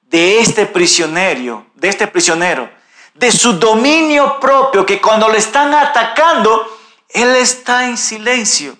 de 0.02 0.40
este 0.40 0.66
prisionero, 0.66 1.66
de 1.74 1.88
este 1.88 2.06
prisionero, 2.06 2.70
de 3.14 3.30
su 3.30 3.54
dominio 3.54 4.40
propio, 4.40 4.86
que 4.86 5.00
cuando 5.00 5.28
le 5.28 5.38
están 5.38 5.74
atacando, 5.74 6.78
él 7.10 7.36
está 7.36 7.84
en 7.86 7.96
silencio. 7.96 8.76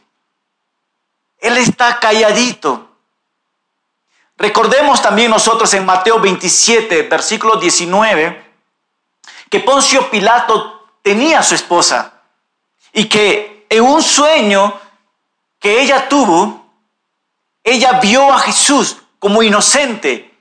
Él 1.38 1.56
está 1.58 1.98
calladito. 2.00 2.87
Recordemos 4.38 5.02
también 5.02 5.32
nosotros 5.32 5.74
en 5.74 5.84
Mateo 5.84 6.20
27, 6.20 7.02
versículo 7.02 7.56
19, 7.56 8.44
que 9.50 9.60
Poncio 9.60 10.08
Pilato 10.08 10.86
tenía 11.02 11.40
a 11.40 11.42
su 11.42 11.56
esposa 11.56 12.22
y 12.92 13.06
que 13.06 13.66
en 13.68 13.82
un 13.82 14.00
sueño 14.00 14.78
que 15.58 15.80
ella 15.80 16.08
tuvo, 16.08 16.64
ella 17.64 17.94
vio 17.94 18.32
a 18.32 18.38
Jesús 18.38 18.98
como 19.18 19.42
inocente 19.42 20.32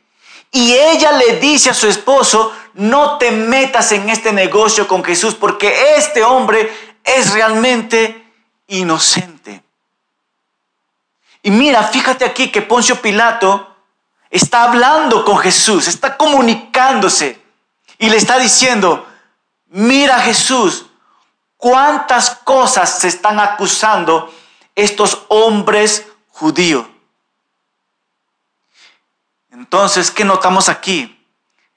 y 0.51 0.73
ella 0.73 1.11
le 1.13 1.39
dice 1.39 1.71
a 1.71 1.73
su 1.73 1.87
esposo, 1.87 2.55
no 2.75 3.17
te 3.17 3.31
metas 3.31 3.91
en 3.93 4.09
este 4.09 4.31
negocio 4.31 4.87
con 4.87 5.03
Jesús 5.03 5.33
porque 5.33 5.95
este 5.97 6.23
hombre 6.23 6.71
es 7.03 7.33
realmente 7.33 8.31
inocente. 8.67 9.63
Y 11.41 11.49
mira, 11.49 11.81
fíjate 11.81 12.25
aquí 12.25 12.51
que 12.51 12.61
Poncio 12.61 13.01
Pilato 13.01 13.76
está 14.29 14.63
hablando 14.63 15.24
con 15.24 15.38
Jesús, 15.38 15.88
está 15.88 16.17
comunicándose 16.17 17.41
y 17.98 18.10
le 18.10 18.17
está 18.17 18.38
diciendo, 18.38 19.07
mira 19.67 20.19
Jesús, 20.19 20.86
cuántas 21.57 22.31
cosas 22.31 23.00
se 23.00 23.07
están 23.07 23.39
acusando 23.39 24.34
estos 24.75 25.25
hombres 25.27 26.07
judíos. 26.29 26.86
Entonces, 29.51 30.12
¿qué 30.12 30.24
notamos 30.24 30.69
aquí? 30.69 31.13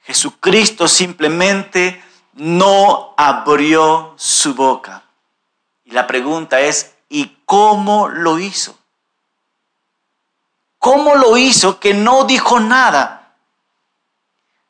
Jesucristo 0.02 0.86
simplemente 0.86 2.02
no 2.34 3.14
abrió 3.16 4.14
su 4.16 4.54
boca. 4.54 5.02
Y 5.84 5.92
la 5.92 6.06
pregunta 6.06 6.60
es, 6.60 6.94
¿y 7.08 7.38
cómo 7.46 8.08
lo 8.08 8.38
hizo? 8.38 8.79
¿Cómo 10.80 11.14
lo 11.14 11.36
hizo 11.36 11.78
que 11.78 11.92
no 11.92 12.24
dijo 12.24 12.58
nada? 12.58 13.34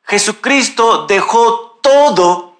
Jesucristo 0.03 1.07
dejó 1.07 1.79
todo 1.81 2.57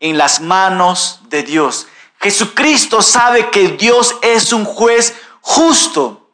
en 0.00 0.16
las 0.16 0.40
manos 0.40 1.20
de 1.24 1.42
Dios. 1.42 1.86
Jesucristo 2.18 3.02
sabe 3.02 3.50
que 3.50 3.68
Dios 3.68 4.16
es 4.22 4.54
un 4.54 4.64
juez 4.64 5.14
justo. 5.42 6.30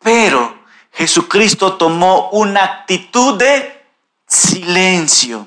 Pero 0.00 0.58
Jesucristo 0.92 1.76
tomó 1.76 2.28
una 2.30 2.64
actitud 2.64 3.38
de 3.38 3.86
silencio. 4.26 5.46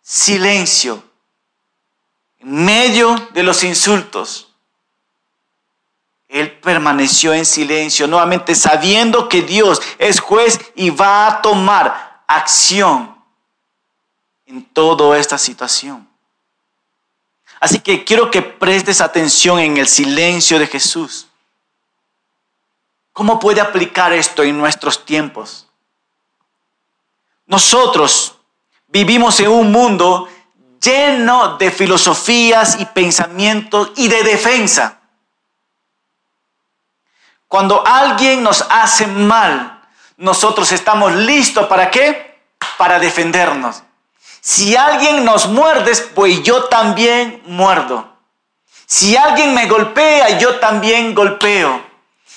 Silencio. 0.00 1.02
En 2.38 2.64
medio 2.64 3.16
de 3.32 3.42
los 3.42 3.64
insultos 3.64 4.53
él 6.34 6.50
permaneció 6.50 7.32
en 7.32 7.46
silencio, 7.46 8.08
nuevamente 8.08 8.56
sabiendo 8.56 9.28
que 9.28 9.42
Dios 9.42 9.80
es 9.98 10.18
juez 10.18 10.58
y 10.74 10.90
va 10.90 11.28
a 11.28 11.42
tomar 11.42 12.24
acción 12.26 13.14
en 14.44 14.64
toda 14.64 15.16
esta 15.16 15.38
situación. 15.38 16.08
Así 17.60 17.78
que 17.78 18.02
quiero 18.02 18.32
que 18.32 18.42
prestes 18.42 19.00
atención 19.00 19.60
en 19.60 19.76
el 19.76 19.86
silencio 19.86 20.58
de 20.58 20.66
Jesús. 20.66 21.28
¿Cómo 23.12 23.38
puede 23.38 23.60
aplicar 23.60 24.12
esto 24.12 24.42
en 24.42 24.58
nuestros 24.58 25.04
tiempos? 25.04 25.68
Nosotros 27.46 28.34
vivimos 28.88 29.38
en 29.38 29.50
un 29.50 29.70
mundo 29.70 30.28
lleno 30.82 31.58
de 31.58 31.70
filosofías 31.70 32.80
y 32.80 32.86
pensamientos 32.86 33.92
y 33.94 34.08
de 34.08 34.24
defensa. 34.24 34.98
Cuando 37.54 37.86
alguien 37.86 38.42
nos 38.42 38.66
hace 38.68 39.06
mal, 39.06 39.80
nosotros 40.16 40.72
estamos 40.72 41.14
listos 41.14 41.68
para 41.68 41.88
qué? 41.88 42.36
Para 42.76 42.98
defendernos. 42.98 43.80
Si 44.40 44.74
alguien 44.74 45.24
nos 45.24 45.46
muerde, 45.46 45.92
pues 46.16 46.42
yo 46.42 46.64
también 46.64 47.44
muerdo. 47.46 48.08
Si 48.86 49.16
alguien 49.16 49.54
me 49.54 49.68
golpea, 49.68 50.36
yo 50.36 50.58
también 50.58 51.14
golpeo. 51.14 51.80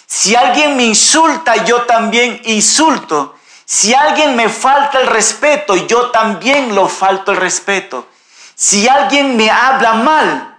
Si 0.05 0.36
alguien 0.36 0.77
me 0.77 0.83
insulta, 0.83 1.65
yo 1.65 1.81
también 1.88 2.39
insulto. 2.45 3.33
Si 3.65 3.95
alguien 3.95 4.36
me 4.36 4.50
falta 4.50 5.00
el 5.00 5.07
respeto, 5.07 5.75
yo 5.88 6.12
también 6.12 6.75
lo 6.75 6.88
falto 6.88 7.31
el 7.31 7.38
respeto. 7.38 8.07
Si 8.53 8.88
alguien 8.88 9.36
me 9.36 9.50
habla 9.50 9.93
mal, 9.93 10.57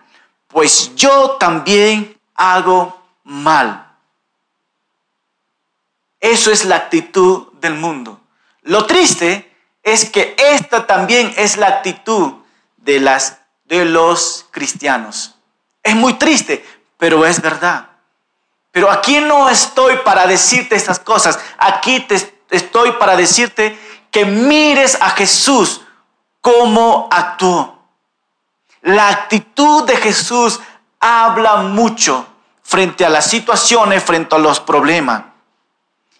pues 0.48 0.96
yo 0.96 1.36
también 1.38 2.18
hago 2.34 3.00
mal. 3.22 3.87
Eso 6.20 6.50
es 6.50 6.64
la 6.64 6.76
actitud 6.76 7.52
del 7.54 7.74
mundo. 7.74 8.20
Lo 8.62 8.86
triste 8.86 9.54
es 9.82 10.10
que 10.10 10.34
esta 10.38 10.86
también 10.86 11.32
es 11.36 11.56
la 11.56 11.68
actitud 11.68 12.34
de, 12.76 13.00
las, 13.00 13.38
de 13.64 13.84
los 13.84 14.46
cristianos. 14.50 15.36
Es 15.82 15.94
muy 15.94 16.14
triste, 16.14 16.64
pero 16.96 17.24
es 17.24 17.40
verdad. 17.40 17.88
Pero 18.72 18.90
aquí 18.90 19.20
no 19.20 19.48
estoy 19.48 19.96
para 20.04 20.26
decirte 20.26 20.76
estas 20.76 20.98
cosas. 20.98 21.38
Aquí 21.56 22.00
te 22.00 22.16
estoy 22.50 22.92
para 22.92 23.16
decirte 23.16 23.78
que 24.10 24.24
mires 24.24 24.98
a 25.00 25.10
Jesús 25.10 25.82
cómo 26.40 27.08
actuó. 27.10 27.78
La 28.82 29.08
actitud 29.08 29.84
de 29.84 29.96
Jesús 29.96 30.60
habla 31.00 31.56
mucho 31.56 32.26
frente 32.62 33.04
a 33.04 33.08
las 33.08 33.28
situaciones, 33.28 34.02
frente 34.02 34.34
a 34.34 34.38
los 34.38 34.60
problemas. 34.60 35.22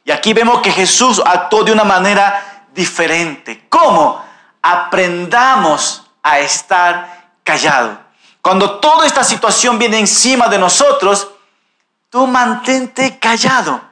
Y 0.09 0.11
aquí 0.11 0.33
vemos 0.33 0.63
que 0.63 0.73
Jesús 0.73 1.21
actuó 1.23 1.65
de 1.65 1.73
una 1.73 1.85
manera 1.85 2.65
diferente. 2.73 3.67
¿Cómo? 3.69 4.25
Aprendamos 4.63 6.03
a 6.23 6.39
estar 6.39 7.33
callado. 7.45 7.99
Cuando 8.41 8.81
toda 8.81 9.07
esta 9.07 9.23
situación 9.23 9.79
viene 9.79 9.99
encima 9.99 10.49
de 10.49 10.59
nosotros, 10.59 11.29
tú 12.09 12.27
mantente 12.27 13.19
callado. 13.19 13.83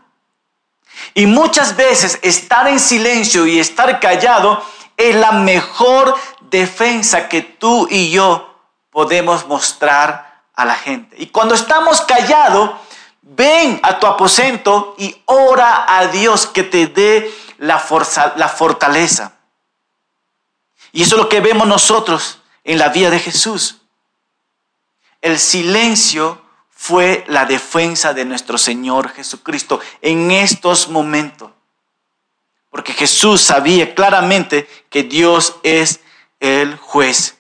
Y 1.12 1.26
muchas 1.26 1.76
veces 1.76 2.18
estar 2.22 2.66
en 2.66 2.80
silencio 2.80 3.46
y 3.46 3.60
estar 3.60 4.00
callado 4.00 4.64
es 4.96 5.14
la 5.16 5.32
mejor 5.32 6.16
defensa 6.40 7.28
que 7.28 7.42
tú 7.42 7.88
y 7.90 8.08
yo 8.10 8.58
podemos 8.90 9.46
mostrar 9.46 10.40
a 10.54 10.64
la 10.64 10.76
gente. 10.76 11.14
Y 11.18 11.26
cuando 11.26 11.54
estamos 11.54 12.00
callados, 12.00 12.70
ven 13.26 13.80
a 13.82 13.98
tu 13.98 14.06
aposento 14.06 14.94
y 14.98 15.22
ora 15.26 15.84
a 15.86 16.06
Dios 16.06 16.46
que 16.46 16.62
te 16.62 16.86
dé 16.86 17.32
la, 17.58 17.84
la 18.36 18.48
fortaleza. 18.48 19.32
Y 20.92 21.02
eso 21.02 21.16
es 21.16 21.22
lo 21.22 21.28
que 21.28 21.40
vemos 21.40 21.66
nosotros 21.66 22.38
en 22.64 22.78
la 22.78 22.88
vida 22.88 23.10
de 23.10 23.18
Jesús. 23.18 23.82
El 25.20 25.38
silencio 25.38 26.40
fue 26.70 27.24
la 27.26 27.46
defensa 27.46 28.14
de 28.14 28.24
nuestro 28.24 28.58
Señor 28.58 29.10
Jesucristo 29.10 29.80
en 30.00 30.30
estos 30.30 30.88
momentos. 30.88 31.50
Porque 32.70 32.92
Jesús 32.92 33.40
sabía 33.40 33.94
claramente 33.94 34.68
que 34.88 35.02
Dios 35.02 35.56
es 35.62 36.00
el 36.38 36.76
juez. 36.76 37.38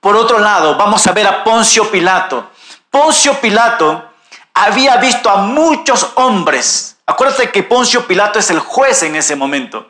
Por 0.00 0.16
otro 0.16 0.38
lado, 0.38 0.76
vamos 0.76 1.06
a 1.06 1.12
ver 1.12 1.26
a 1.26 1.44
Poncio 1.44 1.90
Pilato. 1.90 2.50
Poncio 2.90 3.40
Pilato 3.40 4.13
había 4.54 4.96
visto 4.98 5.28
a 5.28 5.38
muchos 5.38 6.12
hombres. 6.14 6.96
Acuérdate 7.04 7.50
que 7.50 7.64
Poncio 7.64 8.06
Pilato 8.06 8.38
es 8.38 8.50
el 8.50 8.60
juez 8.60 9.02
en 9.02 9.16
ese 9.16 9.36
momento. 9.36 9.88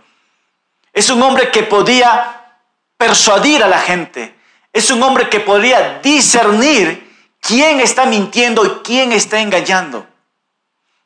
Es 0.92 1.10
un 1.10 1.22
hombre 1.22 1.50
que 1.50 1.62
podía 1.62 2.58
persuadir 2.96 3.62
a 3.62 3.68
la 3.68 3.78
gente. 3.78 4.34
Es 4.72 4.90
un 4.90 5.02
hombre 5.02 5.28
que 5.28 5.40
podía 5.40 6.00
discernir 6.02 7.14
quién 7.40 7.80
está 7.80 8.06
mintiendo 8.06 8.64
y 8.64 8.70
quién 8.82 9.12
está 9.12 9.40
engañando. 9.40 10.06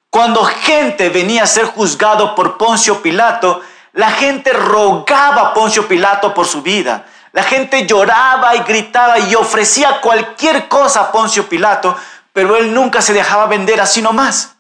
Cuando 0.09 0.45
gente 0.45 1.11
venía 1.11 1.43
a 1.43 1.47
ser 1.47 1.67
juzgado 1.67 2.35
por 2.35 2.57
Poncio 2.57 3.03
Pilato, 3.03 3.61
la 3.93 4.11
gente 4.13 4.53
rogaba 4.53 5.43
a 5.43 5.55
Poncio 5.55 5.87
Pilato 5.87 6.33
por 6.33 6.47
su 6.47 6.63
vida. 6.63 7.05
La 7.33 7.43
gente 7.43 7.87
lloraba 7.87 8.57
y 8.57 8.61
gritaba 8.61 9.19
y 9.19 9.35
ofrecía 9.35 10.01
cualquier 10.01 10.69
cosa 10.69 11.01
a 11.01 11.13
Poncio 11.13 11.47
Pilato 11.49 11.95
pero 12.33 12.57
él 12.57 12.73
nunca 12.73 13.03
se 13.03 13.13
dejaba 13.13 13.47
vender 13.47 13.81
así 13.81 14.03
nomás. 14.03 14.57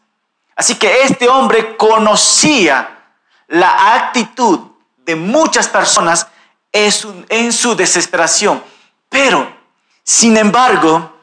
Así 0.57 0.74
que 0.74 1.02
este 1.02 1.28
hombre 1.28 1.76
conocía 1.76 2.98
la 3.46 3.94
actitud 3.94 4.61
de 4.98 5.14
muchas 5.14 5.68
personas 5.68 6.26
en 6.72 7.52
su 7.52 7.74
desesperación. 7.76 8.62
Pero, 9.09 9.57
sin 10.02 10.37
embargo, 10.37 11.16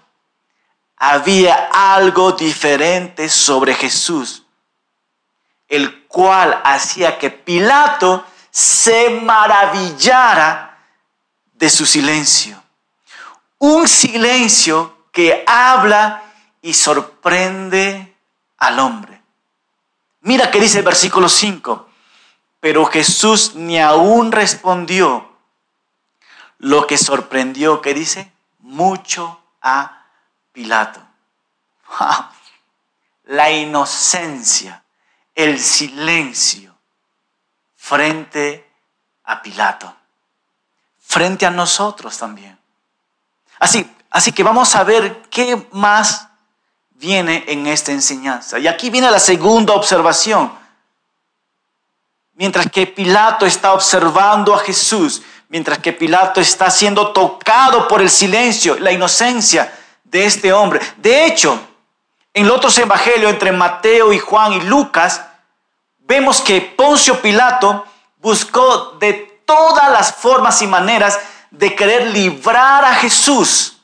había 0.98 1.70
algo 1.72 2.32
diferente 2.32 3.30
sobre 3.30 3.76
Jesús, 3.76 4.44
el 5.68 6.06
cual 6.08 6.62
hacía 6.64 7.18
que 7.18 7.30
Pilato 7.30 8.26
se 8.50 9.10
maravillara 9.10 10.78
de 11.54 11.70
su 11.70 11.86
silencio. 11.86 12.62
Un 13.60 13.88
silencio 13.88 15.08
que 15.12 15.44
habla 15.46 16.24
y 16.66 16.74
sorprende 16.74 18.18
al 18.58 18.80
hombre. 18.80 19.22
Mira 20.22 20.50
que 20.50 20.60
dice 20.60 20.80
el 20.80 20.84
versículo 20.84 21.30
5, 21.30 21.88
pero 22.60 22.88
Jesús 22.88 23.54
ni 23.54 23.80
aún 23.80 24.32
respondió 24.32 25.30
lo 26.58 26.88
que 26.88 26.98
sorprendió, 26.98 27.84
que 27.84 27.94
dice, 27.94 28.32
mucho 28.58 29.40
a 29.62 30.08
Pilato. 30.54 31.06
La 33.26 33.52
inocencia, 33.52 34.84
el 35.36 35.60
silencio 35.60 36.76
frente 37.76 38.68
a 39.24 39.44
Pilato, 39.44 39.96
frente 41.00 41.46
a 41.46 41.52
nosotros 41.52 42.18
también. 42.18 42.58
Así, 43.60 43.88
así 44.10 44.32
que 44.32 44.42
vamos 44.42 44.76
a 44.76 44.84
ver 44.84 45.22
qué 45.30 45.68
más 45.72 46.25
viene 46.96 47.44
en 47.48 47.68
esta 47.68 47.92
enseñanza. 47.92 48.60
Y 48.60 48.68
aquí 48.68 48.90
viene 48.90 49.10
la 49.12 49.20
segunda 49.20 49.74
observación. 49.74 50.52
Mientras 52.34 52.70
que 52.70 52.88
Pilato 52.88 53.46
está 53.46 53.74
observando 53.74 54.54
a 54.54 54.60
Jesús, 54.60 55.22
mientras 55.48 55.78
que 55.80 55.94
Pilato 55.94 56.42
está 56.42 56.70
siendo 56.70 57.12
tocado 57.14 57.88
por 57.88 58.02
el 58.02 58.10
silencio, 58.10 58.78
la 58.80 58.92
inocencia 58.92 59.74
de 60.04 60.26
este 60.26 60.52
hombre. 60.52 60.82
De 60.98 61.26
hecho, 61.26 61.60
en 62.34 62.48
los 62.48 62.58
otros 62.58 62.78
evangelios 62.78 63.32
entre 63.32 63.52
Mateo 63.52 64.12
y 64.12 64.20
Juan 64.20 64.54
y 64.54 64.62
Lucas, 64.62 65.22
vemos 66.00 66.42
que 66.42 66.62
Poncio 66.62 67.22
Pilato 67.22 67.86
buscó 68.18 68.98
de 69.00 69.14
todas 69.46 69.90
las 69.92 70.14
formas 70.16 70.62
y 70.62 70.68
maneras 70.68 71.20
de 71.52 71.76
querer 71.76 72.08
librar 72.08 72.84
a 72.84 72.96
Jesús. 72.96 73.75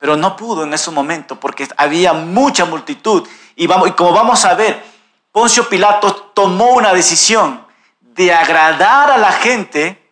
Pero 0.00 0.16
no 0.16 0.34
pudo 0.34 0.64
en 0.64 0.72
ese 0.72 0.90
momento 0.90 1.38
porque 1.38 1.68
había 1.76 2.14
mucha 2.14 2.64
multitud. 2.64 3.28
Y, 3.54 3.68
como 3.68 4.12
vamos 4.12 4.44
a 4.46 4.54
ver, 4.54 4.82
Poncio 5.30 5.68
Pilato 5.68 6.32
tomó 6.34 6.70
una 6.70 6.94
decisión 6.94 7.64
de 8.00 8.32
agradar 8.32 9.10
a 9.10 9.18
la 9.18 9.30
gente 9.30 10.02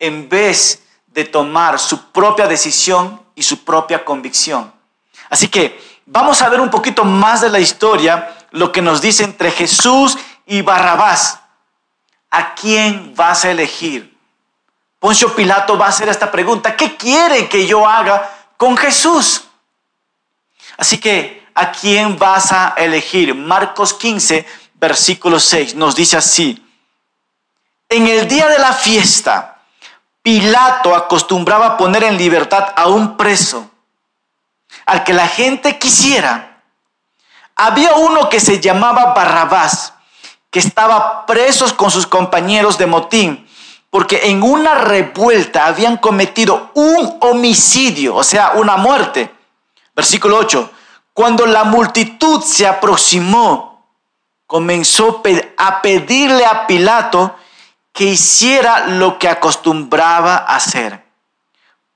en 0.00 0.28
vez 0.28 0.82
de 1.06 1.24
tomar 1.24 1.78
su 1.78 2.10
propia 2.10 2.48
decisión 2.48 3.22
y 3.36 3.44
su 3.44 3.64
propia 3.64 4.04
convicción. 4.04 4.72
Así 5.30 5.46
que 5.46 5.80
vamos 6.06 6.42
a 6.42 6.48
ver 6.48 6.60
un 6.60 6.68
poquito 6.68 7.04
más 7.04 7.40
de 7.40 7.48
la 7.48 7.60
historia, 7.60 8.36
lo 8.50 8.72
que 8.72 8.82
nos 8.82 9.00
dice 9.00 9.22
entre 9.22 9.52
Jesús 9.52 10.18
y 10.44 10.62
Barrabás. 10.62 11.40
¿A 12.30 12.54
quién 12.56 13.14
vas 13.14 13.44
a 13.44 13.52
elegir? 13.52 14.18
Poncio 14.98 15.34
Pilato 15.36 15.78
va 15.78 15.86
a 15.86 15.90
hacer 15.90 16.08
esta 16.08 16.32
pregunta. 16.32 16.74
¿Qué 16.74 16.96
quiere 16.96 17.48
que 17.48 17.64
yo 17.64 17.88
haga 17.88 18.35
con 18.56 18.76
Jesús? 18.76 19.44
Así 20.76 20.98
que, 20.98 21.46
¿a 21.54 21.72
quién 21.72 22.18
vas 22.18 22.52
a 22.52 22.74
elegir? 22.76 23.34
Marcos 23.34 23.94
15, 23.94 24.46
versículo 24.74 25.40
6 25.40 25.74
nos 25.74 25.96
dice 25.96 26.16
así. 26.16 26.62
En 27.88 28.06
el 28.06 28.26
día 28.26 28.48
de 28.48 28.58
la 28.58 28.72
fiesta, 28.72 29.56
Pilato 30.22 30.94
acostumbraba 30.94 31.76
poner 31.76 32.02
en 32.02 32.18
libertad 32.18 32.72
a 32.74 32.88
un 32.88 33.16
preso, 33.16 33.70
al 34.84 35.04
que 35.04 35.12
la 35.12 35.28
gente 35.28 35.78
quisiera. 35.78 36.62
Había 37.54 37.94
uno 37.94 38.28
que 38.28 38.40
se 38.40 38.60
llamaba 38.60 39.14
Barrabás, 39.14 39.92
que 40.50 40.58
estaba 40.58 41.24
preso 41.26 41.76
con 41.76 41.92
sus 41.92 42.06
compañeros 42.08 42.76
de 42.76 42.86
motín, 42.86 43.45
porque 43.96 44.28
en 44.28 44.42
una 44.42 44.74
revuelta 44.74 45.64
habían 45.64 45.96
cometido 45.96 46.70
un 46.74 47.16
homicidio, 47.22 48.14
o 48.14 48.22
sea, 48.22 48.50
una 48.56 48.76
muerte. 48.76 49.32
Versículo 49.94 50.36
8. 50.36 50.70
Cuando 51.14 51.46
la 51.46 51.64
multitud 51.64 52.42
se 52.42 52.66
aproximó, 52.66 53.86
comenzó 54.46 55.22
a 55.56 55.80
pedirle 55.80 56.44
a 56.44 56.66
Pilato 56.66 57.36
que 57.90 58.04
hiciera 58.04 58.86
lo 58.86 59.18
que 59.18 59.30
acostumbraba 59.30 60.36
hacer. 60.36 61.02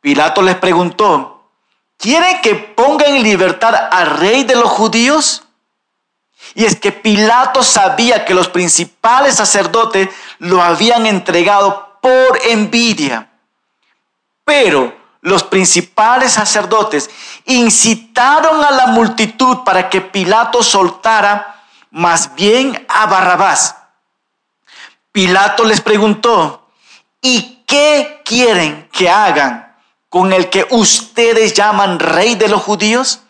Pilato 0.01 0.41
les 0.41 0.57
preguntó, 0.57 1.51
¿quieren 1.99 2.41
que 2.41 2.55
ponga 2.55 3.09
en 3.09 3.23
libertad 3.23 3.75
al 3.93 4.17
rey 4.17 4.45
de 4.45 4.57
los 4.57 4.71
judíos? 4.71 5.43
Y 6.55 6.65
es 6.65 6.81
que 6.81 6.93
Pilato 6.93 7.63
sabía 7.63 8.25
que 8.25 8.33
los 8.33 8.49
principales 8.49 9.35
sacerdotes 9.35 10.09
lo 10.39 10.63
habían 10.63 11.05
entregado 11.05 11.90
por 12.01 12.39
envidia. 12.45 13.31
Pero 14.45 15.01
los 15.23 15.43
principales 15.45 16.33
sacerdotes 16.33 17.09
incitaron 17.45 18.65
a 18.65 18.71
la 18.71 18.87
multitud 18.87 19.59
para 19.65 19.91
que 19.91 20.01
Pilato 20.01 20.63
soltara 20.63 21.63
más 21.91 22.35
bien 22.35 22.87
a 22.89 23.05
Barrabás. 23.07 23.77
Pilato 25.13 25.65
les 25.65 25.81
preguntó, 25.81 26.69
¿y 27.21 27.63
qué 27.67 28.23
quieren 28.25 28.89
que 28.93 29.11
hagan 29.11 29.77
con 30.09 30.33
el 30.33 30.49
que 30.49 30.69
ustedes 30.71 31.55
llaman 31.55 31.99
rey 31.99 32.37
de 32.37 32.47
los 32.49 32.63
judíos? 32.63 33.23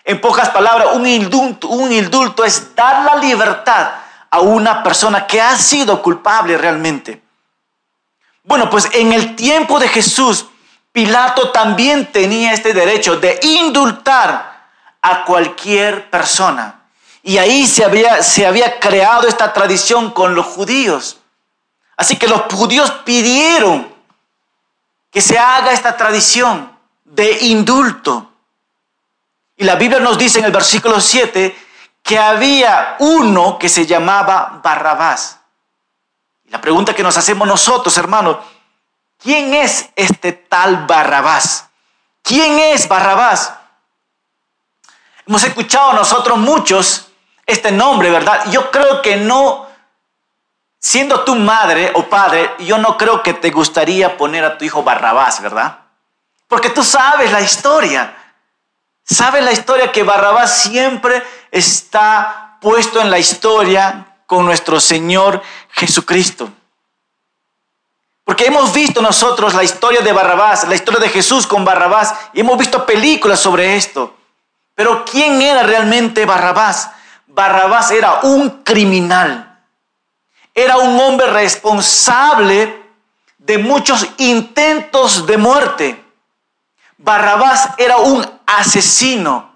En 0.05 0.21
pocas 0.21 0.49
palabras, 0.49 0.95
un 0.95 1.05
indulto, 1.05 1.67
un 1.67 1.91
indulto 1.91 2.45
es 2.45 2.73
dar 2.73 3.03
la 3.03 3.15
libertad 3.17 3.89
a 4.29 4.39
una 4.39 4.81
persona 4.83 5.27
que 5.27 5.41
ha 5.41 5.57
sido 5.57 6.01
culpable 6.01 6.57
realmente. 6.57 7.21
Bueno, 8.43 8.69
pues 8.69 8.87
en 8.93 9.11
el 9.11 9.35
tiempo 9.35 9.77
de 9.77 9.89
Jesús, 9.89 10.45
Pilato 10.93 11.51
también 11.51 12.09
tenía 12.13 12.53
este 12.53 12.73
derecho 12.73 13.17
de 13.17 13.37
indultar 13.43 14.56
a 15.09 15.25
cualquier 15.25 16.09
persona. 16.09 16.81
Y 17.23 17.37
ahí 17.37 17.65
se 17.67 17.83
había, 17.83 18.21
se 18.23 18.45
había 18.45 18.79
creado 18.79 19.27
esta 19.27 19.53
tradición 19.53 20.11
con 20.11 20.35
los 20.35 20.45
judíos. 20.45 21.19
Así 21.95 22.17
que 22.17 22.27
los 22.27 22.41
judíos 22.53 22.91
pidieron 23.05 23.93
que 25.11 25.21
se 25.21 25.37
haga 25.37 25.71
esta 25.71 25.97
tradición 25.97 26.71
de 27.03 27.31
indulto. 27.41 28.31
Y 29.55 29.63
la 29.63 29.75
Biblia 29.75 29.99
nos 29.99 30.17
dice 30.17 30.39
en 30.39 30.45
el 30.45 30.51
versículo 30.51 30.99
7 31.01 31.57
que 32.03 32.19
había 32.19 32.95
uno 32.99 33.57
que 33.57 33.69
se 33.69 33.85
llamaba 33.85 34.59
Barrabás. 34.63 35.39
Y 36.45 36.51
la 36.51 36.61
pregunta 36.61 36.93
que 36.93 37.03
nos 37.03 37.17
hacemos 37.17 37.47
nosotros, 37.47 37.97
hermanos, 37.97 38.37
¿quién 39.17 39.53
es 39.53 39.89
este 39.95 40.33
tal 40.33 40.85
Barrabás? 40.85 41.67
¿Quién 42.21 42.59
es 42.59 42.87
Barrabás? 42.87 43.53
Hemos 45.27 45.43
escuchado 45.43 45.93
nosotros 45.93 46.37
muchos 46.37 47.07
este 47.45 47.71
nombre, 47.71 48.09
¿verdad? 48.09 48.49
Yo 48.49 48.71
creo 48.71 49.01
que 49.01 49.17
no, 49.17 49.67
siendo 50.79 51.21
tu 51.25 51.35
madre 51.35 51.91
o 51.95 52.03
padre, 52.03 52.55
yo 52.59 52.77
no 52.77 52.97
creo 52.97 53.21
que 53.21 53.33
te 53.33 53.51
gustaría 53.51 54.17
poner 54.17 54.45
a 54.45 54.57
tu 54.57 54.63
hijo 54.63 54.83
Barrabás, 54.83 55.41
¿verdad? 55.41 55.79
Porque 56.47 56.69
tú 56.69 56.83
sabes 56.83 57.31
la 57.31 57.41
historia. 57.41 58.15
Sabes 59.03 59.43
la 59.43 59.51
historia 59.51 59.91
que 59.91 60.03
Barrabás 60.03 60.61
siempre 60.61 61.21
está 61.51 62.57
puesto 62.61 63.01
en 63.01 63.09
la 63.09 63.19
historia 63.19 64.15
con 64.25 64.45
nuestro 64.45 64.79
Señor 64.79 65.41
Jesucristo. 65.71 66.49
Porque 68.23 68.45
hemos 68.45 68.73
visto 68.73 69.01
nosotros 69.01 69.53
la 69.53 69.63
historia 69.63 70.01
de 70.01 70.11
Barrabás, 70.11 70.67
la 70.67 70.75
historia 70.75 70.99
de 70.99 71.09
Jesús 71.09 71.47
con 71.47 71.63
Barrabás, 71.63 72.13
y 72.33 72.41
hemos 72.41 72.57
visto 72.57 72.85
películas 72.85 73.39
sobre 73.39 73.75
esto. 73.77 74.13
Pero 74.77 75.03
¿quién 75.05 75.41
era 75.41 75.63
realmente 75.63 76.23
Barrabás? 76.27 76.91
Barrabás 77.25 77.89
era 77.89 78.19
un 78.21 78.61
criminal. 78.61 79.59
Era 80.53 80.77
un 80.77 80.99
hombre 80.99 81.25
responsable 81.31 82.83
de 83.39 83.57
muchos 83.57 84.07
intentos 84.17 85.25
de 85.25 85.37
muerte. 85.37 86.05
Barrabás 86.99 87.71
era 87.79 87.97
un 87.97 88.23
asesino. 88.45 89.49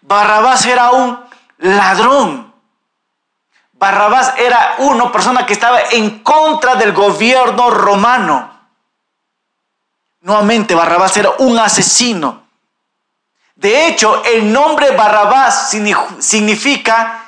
Barrabás 0.00 0.66
era 0.66 0.90
un 0.90 1.16
ladrón. 1.58 2.52
Barrabás 3.74 4.34
era 4.36 4.74
una 4.78 5.12
persona 5.12 5.46
que 5.46 5.52
estaba 5.52 5.78
en 5.92 6.24
contra 6.24 6.74
del 6.74 6.92
gobierno 6.92 7.70
romano. 7.70 8.50
Nuevamente, 10.22 10.74
Barrabás 10.74 11.16
era 11.16 11.30
un 11.38 11.56
asesino. 11.56 12.45
De 13.56 13.88
hecho, 13.88 14.22
el 14.24 14.52
nombre 14.52 14.90
Barrabás 14.92 15.70
significa 16.20 17.24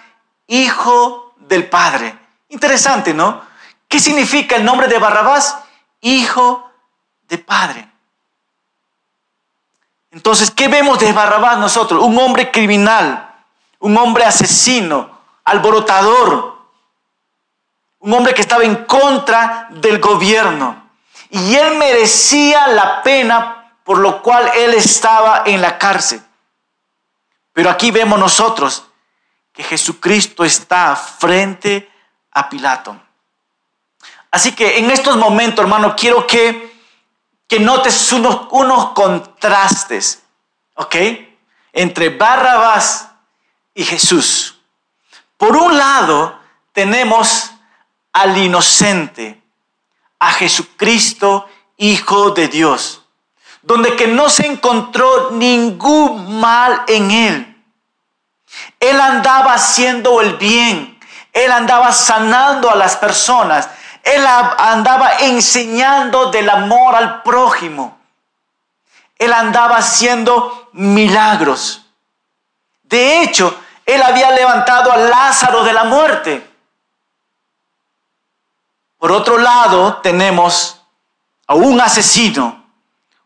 hijo 0.47 1.35
del 1.39 1.69
Padre. 1.69 2.17
Interesante, 2.51 3.15
¿no? 3.15 3.43
¿Qué 3.89 3.99
significa 3.99 4.57
el 4.57 4.65
nombre 4.65 4.89
de 4.89 4.99
Barrabás? 4.99 5.59
Hijo 6.03 6.71
de 7.29 7.39
Padre. 7.39 7.89
Entonces, 10.11 10.51
¿qué 10.51 10.69
vemos 10.69 10.99
de 10.99 11.13
Barrabás 11.13 11.59
nosotros? 11.59 12.03
Un 12.03 12.19
hombre 12.19 12.51
criminal, 12.51 13.35
un 13.79 13.97
hombre 13.97 14.25
asesino, 14.25 15.11
alborotador, 15.45 16.59
un 18.01 18.13
hombre 18.13 18.35
que 18.35 18.43
estaba 18.43 18.65
en 18.65 18.85
contra 18.85 19.69
del 19.71 19.99
gobierno. 19.99 20.89
Y 21.31 21.55
él 21.55 21.77
merecía 21.77 22.69
la 22.69 23.03
pena 23.03 23.58
por 23.89 24.01
lo 24.01 24.21
cual 24.21 24.51
él 24.55 24.75
estaba 24.75 25.45
en 25.47 25.63
la 25.63 25.79
cárcel. 25.79 26.23
Pero 27.55 27.71
aquí 27.71 27.91
vemos 27.91 28.19
nosotros 28.19 28.85
que 29.51 29.63
Jesucristo 29.63 30.45
está 30.45 30.95
frente 30.95 31.91
a 32.33 32.51
Pilato. 32.51 33.01
Así 34.31 34.53
que 34.53 34.77
en 34.77 34.91
estos 34.91 35.17
momentos, 35.17 35.63
hermano, 35.63 35.97
quiero 35.97 36.27
que, 36.27 36.79
que 37.47 37.59
notes 37.61 38.13
unos, 38.13 38.49
unos 38.51 38.91
contrastes, 38.91 40.23
¿ok? 40.75 40.97
Entre 41.73 42.11
Barrabás 42.11 43.09
y 43.73 43.87
Jesús. 43.87 44.61
Por 45.39 45.57
un 45.57 45.79
lado, 45.79 46.39
tenemos 46.75 47.53
al 48.13 48.37
inocente, 48.37 49.41
a 50.19 50.31
Jesucristo, 50.33 51.49
Hijo 51.79 52.33
de 52.33 52.49
Dios, 52.49 53.08
donde 53.63 53.97
que 53.97 54.07
no 54.07 54.29
se 54.29 54.47
encontró 54.47 55.31
ningún 55.33 56.41
mal 56.41 56.85
en 56.87 57.11
él. 57.11 57.63
Él 58.81 59.01
andaba 59.01 59.55
haciendo 59.55 60.21
el 60.21 60.37
bien, 60.37 60.99
él 61.33 61.53
andaba 61.53 61.93
sanando 61.93 62.71
a 62.71 62.77
las 62.77 62.97
personas, 62.97 63.69
él 64.03 64.25
andaba 64.27 65.19
enseñando 65.21 66.31
del 66.31 66.49
amor 66.49 66.95
al 66.95 67.23
prójimo, 67.23 67.99
él 69.19 69.33
andaba 69.33 69.77
haciendo 69.77 70.71
milagros. 70.73 71.85
De 72.85 73.23
hecho, 73.23 73.55
él 73.85 74.03
había 74.03 74.31
levantado 74.31 74.93
a 74.93 74.97
Lázaro 74.97 75.65
de 75.65 75.73
la 75.73 75.85
muerte. 75.85 76.51
Por 78.99 79.13
otro 79.13 79.39
lado, 79.39 79.99
tenemos 79.99 80.83
a 81.47 81.55
un 81.55 81.81
asesino, 81.81 82.65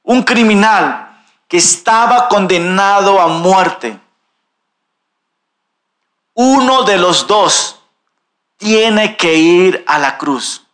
un 0.03 0.23
criminal 0.23 1.23
que 1.49 1.59
estaba 1.59 2.29
condenado 2.29 3.21
a 3.21 3.29
muerte. 3.29 3.99
Uno 6.35 6.83
de 6.85 6.97
los 6.97 7.27
dos 7.27 7.81
tiene 8.57 9.17
que 9.17 9.35
ir 9.35 9.85
a 9.87 9.99
la 9.99 10.17
cruz. 10.17 10.65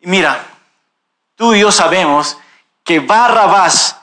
Mira, 0.00 0.46
tú 1.36 1.54
y 1.54 1.60
yo 1.60 1.72
sabemos 1.72 2.38
que 2.84 3.00
Barrabás 3.00 3.96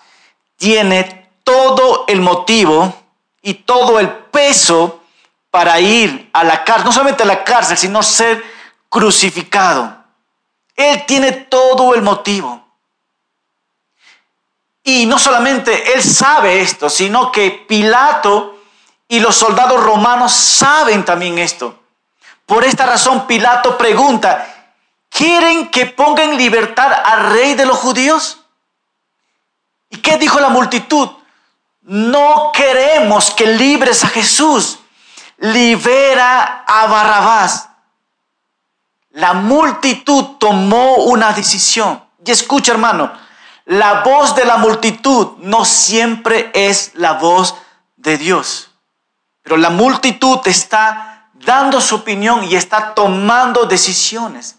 tiene 0.58 1.30
todo 1.43 2.06
el 2.08 2.21
motivo 2.21 2.93
y 3.41 3.53
todo 3.53 3.99
el 3.99 4.10
peso 4.10 5.01
para 5.49 5.80
ir 5.80 6.30
a 6.34 6.43
la 6.43 6.63
cárcel, 6.63 6.86
no 6.86 6.91
solamente 6.91 7.23
a 7.23 7.25
la 7.25 7.43
cárcel, 7.43 7.77
sino 7.77 8.03
ser 8.03 8.43
crucificado. 8.89 9.97
Él 10.78 11.06
tiene 11.06 11.34
todo 11.34 11.94
el 11.94 12.02
motivo. 12.02 12.63
Y 14.84 15.06
no 15.06 15.20
solamente 15.20 15.94
él 15.94 16.02
sabe 16.02 16.62
esto, 16.62 16.90
sino 16.90 17.30
que 17.30 17.52
Pilato 17.52 18.58
y 19.10 19.20
los 19.20 19.36
soldados 19.36 19.84
romanos 19.84 20.32
saben 20.32 21.04
también 21.04 21.40
esto. 21.40 21.78
Por 22.46 22.63
esta 22.63 22.86
razón 22.86 23.28
Pilato 23.28 23.78
pregunta, 23.78 24.70
¿quieren 25.10 25.68
que 25.70 25.88
ponga 25.88 26.24
en 26.24 26.38
libertad 26.38 26.94
al 27.04 27.32
rey 27.32 27.56
de 27.56 27.66
los 27.66 27.78
judíos? 27.78 28.46
¿Y 29.90 29.98
qué 29.98 30.18
dijo 30.18 30.40
la 30.40 30.50
multitud? 30.50 31.10
No 31.82 32.52
queremos 32.54 33.32
que 33.32 33.48
libres 33.48 34.04
a 34.04 34.10
Jesús. 34.10 34.80
Libera 35.38 36.63
a 36.66 36.88
Barrabás. 36.88 37.66
La 39.17 39.34
multitud 39.34 40.38
tomó 40.39 40.95
una 40.97 41.34
decisión. 41.34 42.03
Y 42.23 42.30
escucha, 42.30 42.71
hermano, 42.71 43.12
la 43.65 44.01
voz 44.01 44.36
de 44.36 44.45
la 44.45 44.58
multitud 44.58 45.38
no 45.39 45.65
siempre 45.65 46.51
es 46.53 46.91
la 46.93 47.13
voz 47.13 47.56
de 47.95 48.15
Dios. 48.17 48.69
Pero 49.41 49.58
la 49.58 49.71
multitud 49.71 50.38
está 50.45 51.32
dando 51.34 51.82
su 51.82 51.95
opinión 51.95 52.43
y 52.43 52.56
está 52.56 52.93
tomando 52.93 53.65
decisiones. 53.65 54.58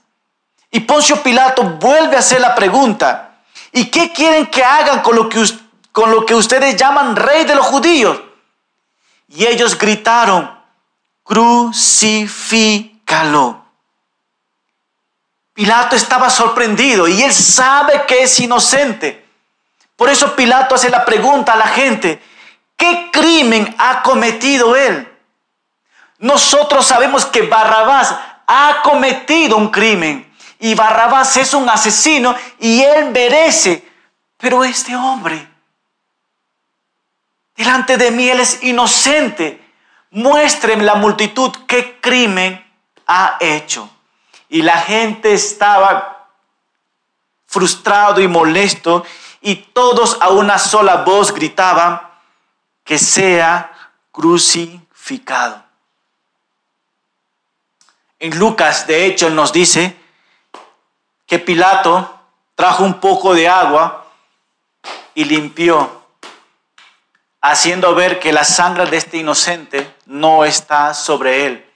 Y 0.73 0.81
Poncio 0.81 1.23
Pilato 1.23 1.63
vuelve 1.63 2.17
a 2.17 2.19
hacer 2.19 2.41
la 2.41 2.53
pregunta, 2.55 3.37
¿y 3.71 3.85
qué 3.87 4.13
quieren 4.13 4.47
que 4.47 4.65
hagan 4.65 5.03
con 5.03 5.15
lo 5.15 5.29
que 5.29 5.45
con 5.93 6.11
lo 6.11 6.27
que 6.27 6.35
ustedes 6.35 6.77
llaman 6.77 7.15
rey 7.17 7.45
de 7.45 7.55
los 7.57 7.67
judíos. 7.67 8.21
Y 9.29 9.47
ellos 9.47 9.77
gritaron, 9.77 10.49
crucifícalo. 11.25 13.68
Pilato 15.59 15.97
estaba 15.97 16.31
sorprendido 16.31 17.09
y 17.09 17.21
él 17.21 17.33
sabe 17.33 18.05
que 18.07 18.23
es 18.23 18.39
inocente. 18.39 19.27
Por 19.97 20.09
eso 20.09 20.37
Pilato 20.37 20.77
hace 20.77 20.89
la 20.89 21.05
pregunta 21.05 21.55
a 21.55 21.57
la 21.57 21.67
gente, 21.67 22.23
¿qué 22.77 23.11
crimen 23.13 23.75
ha 23.77 24.01
cometido 24.05 24.77
él? 24.77 25.13
Nosotros 26.19 26.87
sabemos 26.87 27.27
que 27.27 27.43
Barrabás 27.43 28.15
ha 28.47 28.83
cometido 28.85 29.57
un 29.57 29.71
crimen 29.71 30.33
y 30.61 30.77
Barrabás 30.77 31.37
es 31.37 31.53
un 31.53 31.69
asesino 31.69 32.37
y 32.61 32.81
él 32.83 33.11
merece, 33.11 33.85
pero 34.37 34.63
este 34.63 34.95
hombre 34.95 35.45
Delante 37.57 37.97
de 37.97 38.13
mí 38.13 38.29
Él 38.29 38.39
es 38.39 38.63
inocente. 38.63 39.61
Muestren 40.13 40.87
la 40.87 40.95
multitud 40.95 41.51
qué 41.67 41.99
crimen 42.01 42.65
ha 43.09 43.37
hecho. 43.41 43.91
Y 44.49 44.63
la 44.63 44.79
gente 44.79 45.35
estaba 45.35 46.29
frustrado 47.47 48.21
y 48.21 48.29
molesto 48.29 49.05
y 49.41 49.57
todos 49.57 50.19
a 50.21 50.29
una 50.31 50.59
sola 50.59 50.97
voz 50.99 51.33
gritaban 51.33 52.01
que 52.85 52.99
sea 52.99 53.73
crucificado. 54.11 55.63
En 58.19 58.39
Lucas, 58.39 58.87
de 58.87 59.07
hecho, 59.07 59.31
nos 59.31 59.53
dice 59.53 59.97
que 61.27 61.39
Pilato 61.39 62.19
trajo 62.55 62.85
un 62.85 63.01
poco 63.01 63.35
de 63.35 63.49
agua 63.49 64.07
y 65.15 65.25
limpió 65.25 66.03
haciendo 67.41 67.95
ver 67.95 68.19
que 68.19 68.33
la 68.33 68.45
sangre 68.45 68.87
de 68.87 68.97
este 68.97 69.19
inocente 69.19 69.95
no 70.07 70.45
está 70.45 70.95
sobre 70.95 71.47
él 71.47 71.68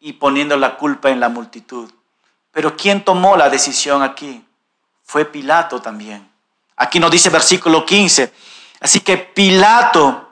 y 0.00 0.14
poniendo 0.14 0.56
la 0.56 0.76
culpa 0.76 1.10
en 1.10 1.20
la 1.20 1.28
multitud. 1.28 1.90
Pero 2.50 2.76
¿quién 2.76 3.04
tomó 3.04 3.36
la 3.36 3.48
decisión 3.48 4.02
aquí? 4.02 4.44
Fue 5.04 5.24
Pilato 5.24 5.80
también. 5.80 6.28
Aquí 6.76 6.98
nos 6.98 7.10
dice 7.10 7.30
versículo 7.30 7.84
15. 7.84 8.32
Así 8.80 9.00
que 9.00 9.18
Pilato 9.18 10.30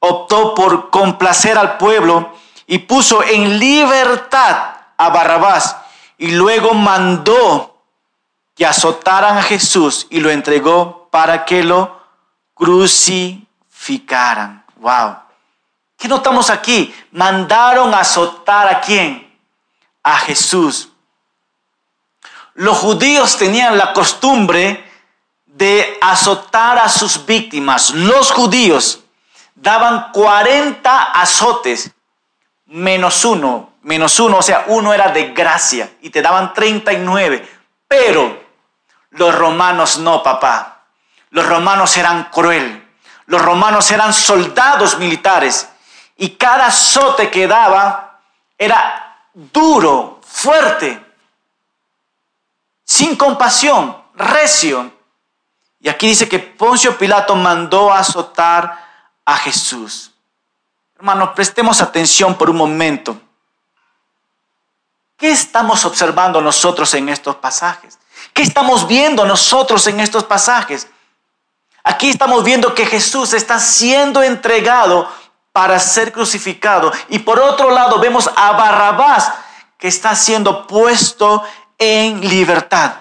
optó 0.00 0.54
por 0.54 0.90
complacer 0.90 1.56
al 1.56 1.78
pueblo 1.78 2.34
y 2.66 2.78
puso 2.78 3.22
en 3.22 3.58
libertad 3.58 4.74
a 4.96 5.10
Barrabás 5.10 5.76
y 6.18 6.32
luego 6.32 6.74
mandó 6.74 7.82
que 8.54 8.66
azotaran 8.66 9.38
a 9.38 9.42
Jesús 9.42 10.06
y 10.10 10.20
lo 10.20 10.30
entregó 10.30 11.08
para 11.10 11.44
que 11.44 11.62
lo 11.62 12.00
crucificaran. 12.54 14.64
Wow. 14.76 15.23
¿Qué 16.04 16.08
notamos 16.08 16.50
aquí? 16.50 16.94
Mandaron 17.12 17.94
azotar 17.94 18.68
a 18.68 18.82
quién? 18.82 19.26
A 20.02 20.18
Jesús. 20.18 20.90
Los 22.52 22.76
judíos 22.76 23.38
tenían 23.38 23.78
la 23.78 23.94
costumbre 23.94 24.84
de 25.46 25.96
azotar 26.02 26.78
a 26.78 26.90
sus 26.90 27.24
víctimas. 27.24 27.92
Los 27.92 28.32
judíos 28.32 29.00
daban 29.54 30.12
40 30.12 31.04
azotes 31.12 31.90
menos 32.66 33.24
uno, 33.24 33.70
menos 33.80 34.20
uno, 34.20 34.36
o 34.36 34.42
sea, 34.42 34.64
uno 34.66 34.92
era 34.92 35.08
de 35.08 35.32
gracia 35.32 35.90
y 36.02 36.10
te 36.10 36.20
daban 36.20 36.52
39. 36.52 37.48
Pero 37.88 38.44
los 39.12 39.34
romanos 39.34 39.96
no, 39.96 40.22
papá. 40.22 40.82
Los 41.30 41.46
romanos 41.46 41.96
eran 41.96 42.24
cruel. 42.24 42.86
Los 43.24 43.40
romanos 43.40 43.90
eran 43.90 44.12
soldados 44.12 44.98
militares 44.98 45.70
y 46.16 46.30
cada 46.30 46.66
azote 46.66 47.30
que 47.30 47.46
daba 47.46 48.20
era 48.56 49.28
duro, 49.32 50.20
fuerte, 50.24 51.04
sin 52.84 53.16
compasión, 53.16 53.96
recio. 54.14 54.92
Y 55.80 55.88
aquí 55.88 56.08
dice 56.08 56.28
que 56.28 56.38
Poncio 56.38 56.96
Pilato 56.96 57.34
mandó 57.34 57.92
azotar 57.92 58.84
a 59.24 59.36
Jesús. 59.36 60.12
Hermanos, 60.96 61.30
prestemos 61.34 61.80
atención 61.80 62.36
por 62.36 62.48
un 62.48 62.56
momento. 62.56 63.20
¿Qué 65.16 65.30
estamos 65.30 65.84
observando 65.84 66.40
nosotros 66.40 66.94
en 66.94 67.08
estos 67.08 67.36
pasajes? 67.36 67.98
¿Qué 68.32 68.42
estamos 68.42 68.86
viendo 68.86 69.24
nosotros 69.26 69.86
en 69.86 70.00
estos 70.00 70.24
pasajes? 70.24 70.88
Aquí 71.82 72.10
estamos 72.10 72.42
viendo 72.44 72.74
que 72.74 72.86
Jesús 72.86 73.34
está 73.34 73.58
siendo 73.60 74.22
entregado 74.22 75.08
para 75.54 75.78
ser 75.78 76.10
crucificado. 76.10 76.92
Y 77.10 77.20
por 77.20 77.38
otro 77.38 77.70
lado 77.70 78.00
vemos 78.00 78.28
a 78.34 78.50
Barrabás 78.52 79.32
que 79.78 79.86
está 79.86 80.16
siendo 80.16 80.66
puesto 80.66 81.44
en 81.78 82.28
libertad. 82.28 82.92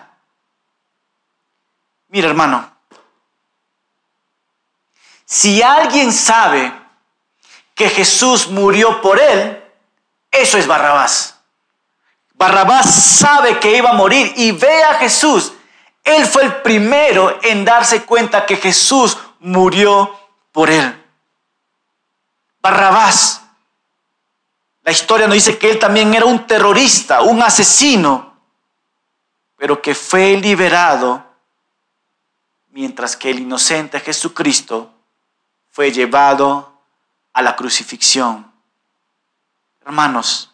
Mira 2.09 2.27
hermano, 2.27 2.71
si 5.25 5.63
alguien 5.63 6.13
sabe 6.13 6.71
que 7.73 7.89
Jesús 7.89 8.47
murió 8.47 9.01
por 9.01 9.19
él, 9.19 9.59
eso 10.29 10.59
es 10.59 10.67
Barrabás. 10.67 11.39
Barrabás 12.35 12.93
sabe 12.93 13.59
que 13.59 13.75
iba 13.77 13.89
a 13.89 13.93
morir 13.93 14.31
y 14.35 14.51
ve 14.51 14.83
a 14.83 14.93
Jesús. 14.99 15.53
Él 16.03 16.27
fue 16.27 16.43
el 16.43 16.55
primero 16.57 17.39
en 17.41 17.65
darse 17.65 18.03
cuenta 18.03 18.45
que 18.45 18.57
Jesús 18.57 19.17
murió 19.39 20.15
por 20.51 20.69
él. 20.69 21.02
Barrabás. 22.63 23.41
La 24.84 24.91
historia 24.91 25.28
nos 25.28 25.36
dice 25.36 25.58
que 25.58 25.69
él 25.69 25.80
también 25.80 26.13
era 26.13 26.26
un 26.26 26.47
terrorista, 26.47 27.21
un 27.21 27.43
asesino, 27.43 28.39
pero 29.58 29.82
que 29.82 29.93
fue 29.93 30.38
liberado 30.38 31.23
mientras 32.69 33.15
que 33.15 33.30
el 33.30 33.39
inocente 33.39 33.99
Jesucristo 33.99 34.91
fue 35.69 35.91
llevado 35.91 36.82
a 37.34 37.41
la 37.41 37.56
crucifixión. 37.56 38.52
Hermanos, 39.86 40.54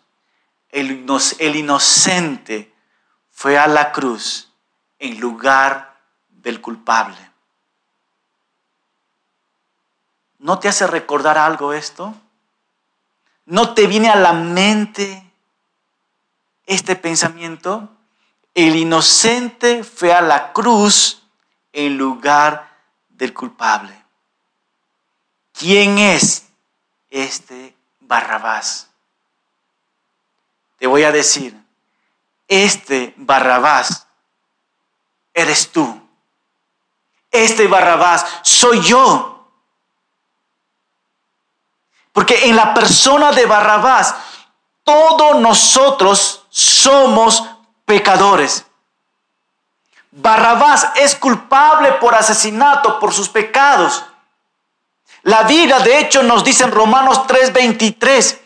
el, 0.69 1.55
inocente 1.55 2.73
fue 3.31 3.57
a 3.57 3.67
la 3.67 3.91
cruz 3.91 4.51
en 4.97 5.19
lugar 5.19 5.95
del 6.29 6.59
culpable. 6.59 7.28
¿No 10.39 10.59
te 10.59 10.69
hace 10.69 10.87
recordar 10.87 11.37
algo 11.37 11.73
esto? 11.73 12.15
¿No 13.45 13.73
te 13.73 13.87
viene 13.87 14.09
a 14.09 14.15
la 14.15 14.33
mente 14.33 15.23
este 16.65 16.95
pensamiento? 16.95 17.89
El 18.53 18.75
inocente 18.75 19.83
fue 19.83 20.13
a 20.13 20.21
la 20.21 20.53
cruz 20.53 21.23
en 21.73 21.97
lugar 21.97 22.69
del 23.09 23.33
culpable. 23.33 23.93
¿Quién 25.51 25.97
es 25.97 26.47
este 27.09 27.75
Barrabás? 27.99 28.89
Te 30.77 30.87
voy 30.87 31.03
a 31.03 31.11
decir, 31.11 31.61
este 32.47 33.13
Barrabás 33.17 34.07
eres 35.33 35.69
tú. 35.71 36.01
Este 37.29 37.67
Barrabás 37.67 38.25
soy 38.43 38.81
yo. 38.81 39.38
Porque 42.19 42.49
en 42.49 42.57
la 42.57 42.73
persona 42.73 43.31
de 43.31 43.45
Barrabás, 43.45 44.13
todos 44.83 45.39
nosotros 45.39 46.43
somos 46.49 47.41
pecadores. 47.85 48.65
Barrabás 50.11 50.89
es 50.95 51.15
culpable 51.15 51.93
por 51.93 52.13
asesinato, 52.13 52.99
por 52.99 53.13
sus 53.13 53.29
pecados. 53.29 54.03
La 55.23 55.43
vida, 55.43 55.79
de 55.79 55.99
hecho, 55.99 56.21
nos 56.21 56.43
dice 56.43 56.65
en 56.65 56.73
Romanos 56.73 57.25
3:23 57.25 58.41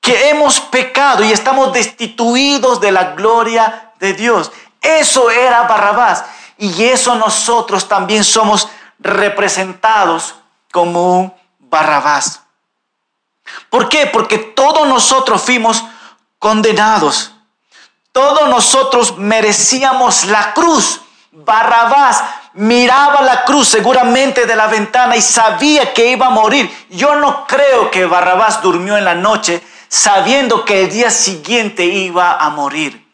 que 0.00 0.28
hemos 0.28 0.60
pecado 0.60 1.24
y 1.24 1.32
estamos 1.32 1.72
destituidos 1.72 2.80
de 2.80 2.92
la 2.92 3.14
gloria 3.16 3.94
de 3.98 4.12
Dios. 4.12 4.52
Eso 4.80 5.28
era 5.32 5.62
Barrabás 5.62 6.24
y 6.56 6.84
eso 6.84 7.16
nosotros 7.16 7.88
también 7.88 8.22
somos 8.22 8.68
representados 9.00 10.36
como 10.70 11.18
un 11.18 11.34
Barrabás. 11.58 12.45
¿Por 13.70 13.88
qué? 13.88 14.06
Porque 14.06 14.38
todos 14.38 14.86
nosotros 14.86 15.42
fuimos 15.42 15.84
condenados. 16.38 17.32
Todos 18.12 18.48
nosotros 18.48 19.18
merecíamos 19.18 20.24
la 20.24 20.54
cruz. 20.54 21.00
Barrabás 21.32 22.22
miraba 22.54 23.20
la 23.20 23.44
cruz 23.44 23.68
seguramente 23.68 24.46
de 24.46 24.56
la 24.56 24.66
ventana 24.66 25.16
y 25.16 25.22
sabía 25.22 25.92
que 25.92 26.10
iba 26.10 26.26
a 26.26 26.30
morir. 26.30 26.70
Yo 26.90 27.16
no 27.16 27.46
creo 27.46 27.90
que 27.90 28.06
Barrabás 28.06 28.62
durmió 28.62 28.96
en 28.96 29.04
la 29.04 29.14
noche 29.14 29.62
sabiendo 29.88 30.64
que 30.64 30.84
el 30.84 30.90
día 30.90 31.10
siguiente 31.10 31.84
iba 31.84 32.36
a 32.36 32.50
morir. 32.50 33.06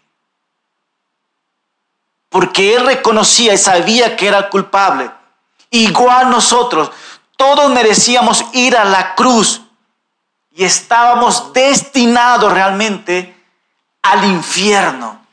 Porque 2.29 2.75
él 2.75 2.87
reconocía 2.87 3.53
y 3.53 3.59
sabía 3.59 4.17
que 4.17 4.29
era 4.29 4.49
culpable. 4.49 5.11
Igual 5.71 6.31
nosotros, 6.31 6.91
todos 7.37 7.71
merecíamos 7.71 8.45
ir 8.53 8.77
a 8.77 8.85
la 8.85 9.15
cruz 9.15 9.63
y 10.55 10.65
estábamos 10.65 11.53
destinados 11.53 12.53
realmente 12.53 13.35
al 14.03 14.25
infierno 14.25 15.25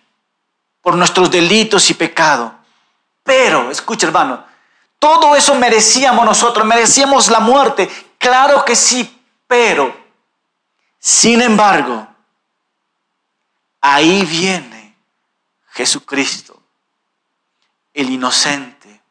por 0.81 0.95
nuestros 0.95 1.29
delitos 1.29 1.89
y 1.89 1.93
pecados. 1.93 2.51
Pero, 3.23 3.69
escucha 3.69 4.07
hermano, 4.07 4.45
todo 4.97 5.35
eso 5.35 5.55
merecíamos 5.55 6.25
nosotros, 6.25 6.65
merecíamos 6.65 7.29
la 7.29 7.39
muerte. 7.39 7.89
Claro 8.17 8.63
que 8.63 8.75
sí, 8.75 9.21
pero, 9.47 9.95
sin 10.99 11.41
embargo, 11.41 12.07
ahí 13.81 14.25
viene 14.25 14.95
Jesucristo, 15.71 16.61
el 17.93 18.09
inocente, 18.09 19.01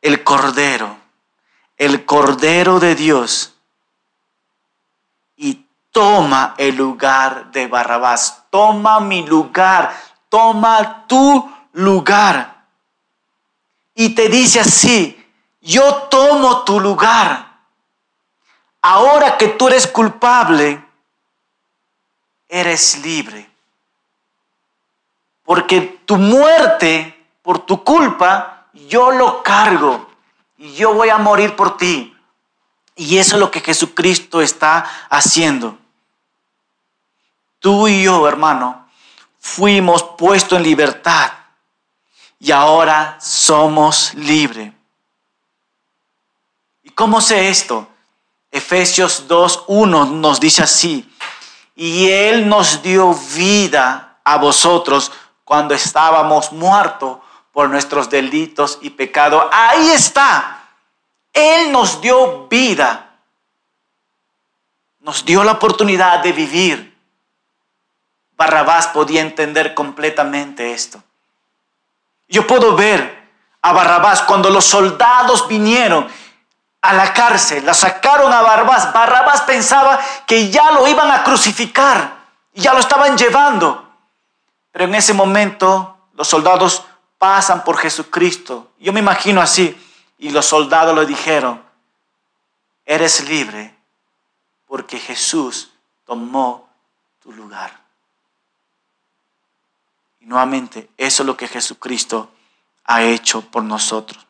el 0.00 0.22
Cordero, 0.24 0.96
el 1.76 2.04
Cordero 2.04 2.80
de 2.80 2.94
Dios, 2.94 3.55
toma 5.96 6.54
el 6.58 6.76
lugar 6.76 7.50
de 7.52 7.68
Barrabás, 7.68 8.42
toma 8.50 9.00
mi 9.00 9.26
lugar, 9.26 9.98
toma 10.28 11.06
tu 11.06 11.50
lugar 11.72 12.66
y 13.94 14.10
te 14.10 14.28
dice 14.28 14.60
así, 14.60 15.26
yo 15.62 15.94
tomo 16.10 16.64
tu 16.64 16.80
lugar. 16.80 17.60
Ahora 18.82 19.38
que 19.38 19.48
tú 19.48 19.68
eres 19.68 19.86
culpable, 19.86 20.84
eres 22.46 22.98
libre. 22.98 23.50
Porque 25.44 25.80
tu 26.04 26.18
muerte, 26.18 27.26
por 27.40 27.60
tu 27.60 27.82
culpa, 27.82 28.66
yo 28.74 29.12
lo 29.12 29.42
cargo 29.42 30.10
y 30.58 30.74
yo 30.74 30.92
voy 30.92 31.08
a 31.08 31.16
morir 31.16 31.56
por 31.56 31.78
ti. 31.78 32.14
Y 32.96 33.16
eso 33.16 33.36
es 33.36 33.40
lo 33.40 33.50
que 33.50 33.62
Jesucristo 33.62 34.42
está 34.42 34.84
haciendo. 35.08 35.78
Tú 37.58 37.88
y 37.88 38.02
yo, 38.02 38.28
hermano, 38.28 38.88
fuimos 39.38 40.02
puestos 40.02 40.58
en 40.58 40.64
libertad 40.64 41.32
y 42.38 42.52
ahora 42.52 43.16
somos 43.20 44.14
libres. 44.14 44.72
¿Y 46.82 46.90
cómo 46.90 47.20
sé 47.20 47.48
esto? 47.48 47.88
Efesios 48.50 49.28
2.1 49.28 50.10
nos 50.12 50.40
dice 50.40 50.62
así, 50.62 51.10
y 51.74 52.08
Él 52.08 52.48
nos 52.48 52.82
dio 52.82 53.12
vida 53.34 54.18
a 54.24 54.38
vosotros 54.38 55.12
cuando 55.44 55.74
estábamos 55.74 56.52
muertos 56.52 57.18
por 57.52 57.68
nuestros 57.70 58.10
delitos 58.10 58.78
y 58.82 58.90
pecados. 58.90 59.44
Ahí 59.52 59.90
está. 59.90 60.64
Él 61.32 61.70
nos 61.70 62.00
dio 62.00 62.48
vida. 62.48 63.18
Nos 65.00 65.24
dio 65.24 65.44
la 65.44 65.52
oportunidad 65.52 66.20
de 66.22 66.32
vivir. 66.32 66.95
Barrabás 68.36 68.88
podía 68.88 69.22
entender 69.22 69.74
completamente 69.74 70.72
esto. 70.72 71.02
Yo 72.28 72.46
puedo 72.46 72.76
ver 72.76 73.30
a 73.62 73.72
Barrabás 73.72 74.22
cuando 74.22 74.50
los 74.50 74.64
soldados 74.64 75.48
vinieron 75.48 76.06
a 76.82 76.92
la 76.92 77.12
cárcel, 77.12 77.64
la 77.64 77.74
sacaron 77.74 78.32
a 78.32 78.42
Barrabás. 78.42 78.92
Barrabás 78.92 79.42
pensaba 79.42 79.98
que 80.26 80.50
ya 80.50 80.70
lo 80.72 80.86
iban 80.86 81.10
a 81.10 81.24
crucificar, 81.24 82.16
ya 82.52 82.72
lo 82.74 82.80
estaban 82.80 83.16
llevando. 83.16 83.90
Pero 84.70 84.84
en 84.84 84.94
ese 84.94 85.14
momento 85.14 85.96
los 86.14 86.28
soldados 86.28 86.84
pasan 87.18 87.64
por 87.64 87.78
Jesucristo. 87.78 88.72
Yo 88.78 88.92
me 88.92 89.00
imagino 89.00 89.40
así. 89.40 89.82
Y 90.18 90.30
los 90.30 90.46
soldados 90.46 90.96
le 90.96 91.06
dijeron, 91.06 91.62
eres 92.84 93.28
libre 93.28 93.74
porque 94.66 94.98
Jesús 94.98 95.72
tomó 96.04 96.68
tu 97.20 97.32
lugar. 97.32 97.85
Nuevamente, 100.26 100.90
eso 100.96 101.22
es 101.22 101.26
lo 101.28 101.36
que 101.36 101.46
Jesucristo 101.46 102.28
ha 102.84 103.04
hecho 103.04 103.42
por 103.42 103.62
nosotros. 103.62 104.26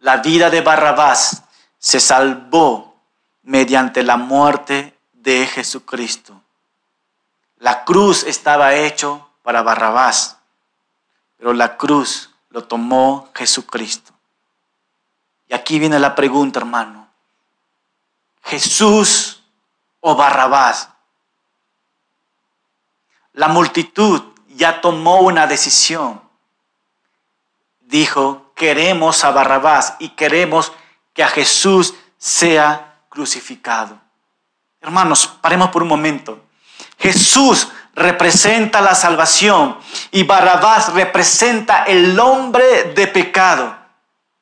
La 0.00 0.18
vida 0.18 0.50
de 0.50 0.60
Barrabás 0.60 1.42
se 1.78 1.98
salvó 1.98 2.94
mediante 3.42 4.02
la 4.02 4.18
muerte 4.18 4.98
de 5.14 5.46
Jesucristo. 5.46 6.42
La 7.56 7.84
cruz 7.84 8.22
estaba 8.24 8.74
hecho 8.74 9.26
para 9.42 9.62
Barrabás, 9.62 10.36
pero 11.38 11.54
la 11.54 11.78
cruz 11.78 12.28
lo 12.50 12.64
tomó 12.64 13.30
Jesucristo. 13.34 14.12
Y 15.48 15.54
aquí 15.54 15.78
viene 15.78 15.98
la 15.98 16.14
pregunta, 16.14 16.60
hermano. 16.60 17.08
¿Jesús 18.42 19.42
o 20.00 20.14
Barrabás? 20.14 20.91
La 23.32 23.48
multitud 23.48 24.22
ya 24.48 24.80
tomó 24.80 25.20
una 25.20 25.46
decisión. 25.46 26.20
Dijo, 27.80 28.52
queremos 28.54 29.24
a 29.24 29.30
Barrabás 29.30 29.96
y 29.98 30.10
queremos 30.10 30.72
que 31.14 31.22
a 31.22 31.28
Jesús 31.28 31.94
sea 32.18 33.00
crucificado. 33.08 33.98
Hermanos, 34.80 35.26
paremos 35.40 35.70
por 35.70 35.82
un 35.82 35.88
momento. 35.88 36.44
Jesús 36.98 37.68
representa 37.94 38.80
la 38.80 38.94
salvación 38.94 39.78
y 40.10 40.22
Barrabás 40.24 40.92
representa 40.92 41.84
el 41.84 42.18
hombre 42.18 42.92
de 42.94 43.06
pecado. 43.06 43.76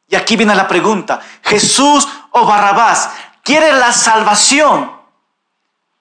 Y 0.08 0.16
aquí 0.16 0.36
viene 0.36 0.54
la 0.54 0.68
pregunta, 0.68 1.20
¿Jesús 1.42 2.08
o 2.30 2.44
Barrabás? 2.44 3.10
¿Quieres 3.42 3.74
la 3.74 3.92
salvación? 3.92 4.99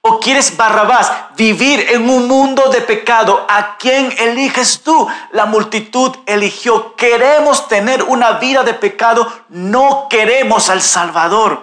¿O 0.10 0.20
quieres 0.20 0.58
Barrabás 0.58 1.12
vivir 1.36 1.86
en 1.92 2.10
un 2.10 2.28
mundo 2.28 2.70
de 2.70 2.82
pecado? 2.82 3.46
¿A 3.48 3.78
quién 3.78 4.12
eliges 4.18 4.82
tú? 4.82 5.08
La 5.34 5.46
multitud 5.46 6.18
eligió. 6.26 6.96
Queremos 6.96 7.68
tener 7.68 8.02
una 8.02 8.32
vida 8.40 8.64
de 8.64 8.74
pecado, 8.74 9.32
no 9.50 10.08
queremos 10.10 10.72
al 10.72 10.82
Salvador. 10.82 11.62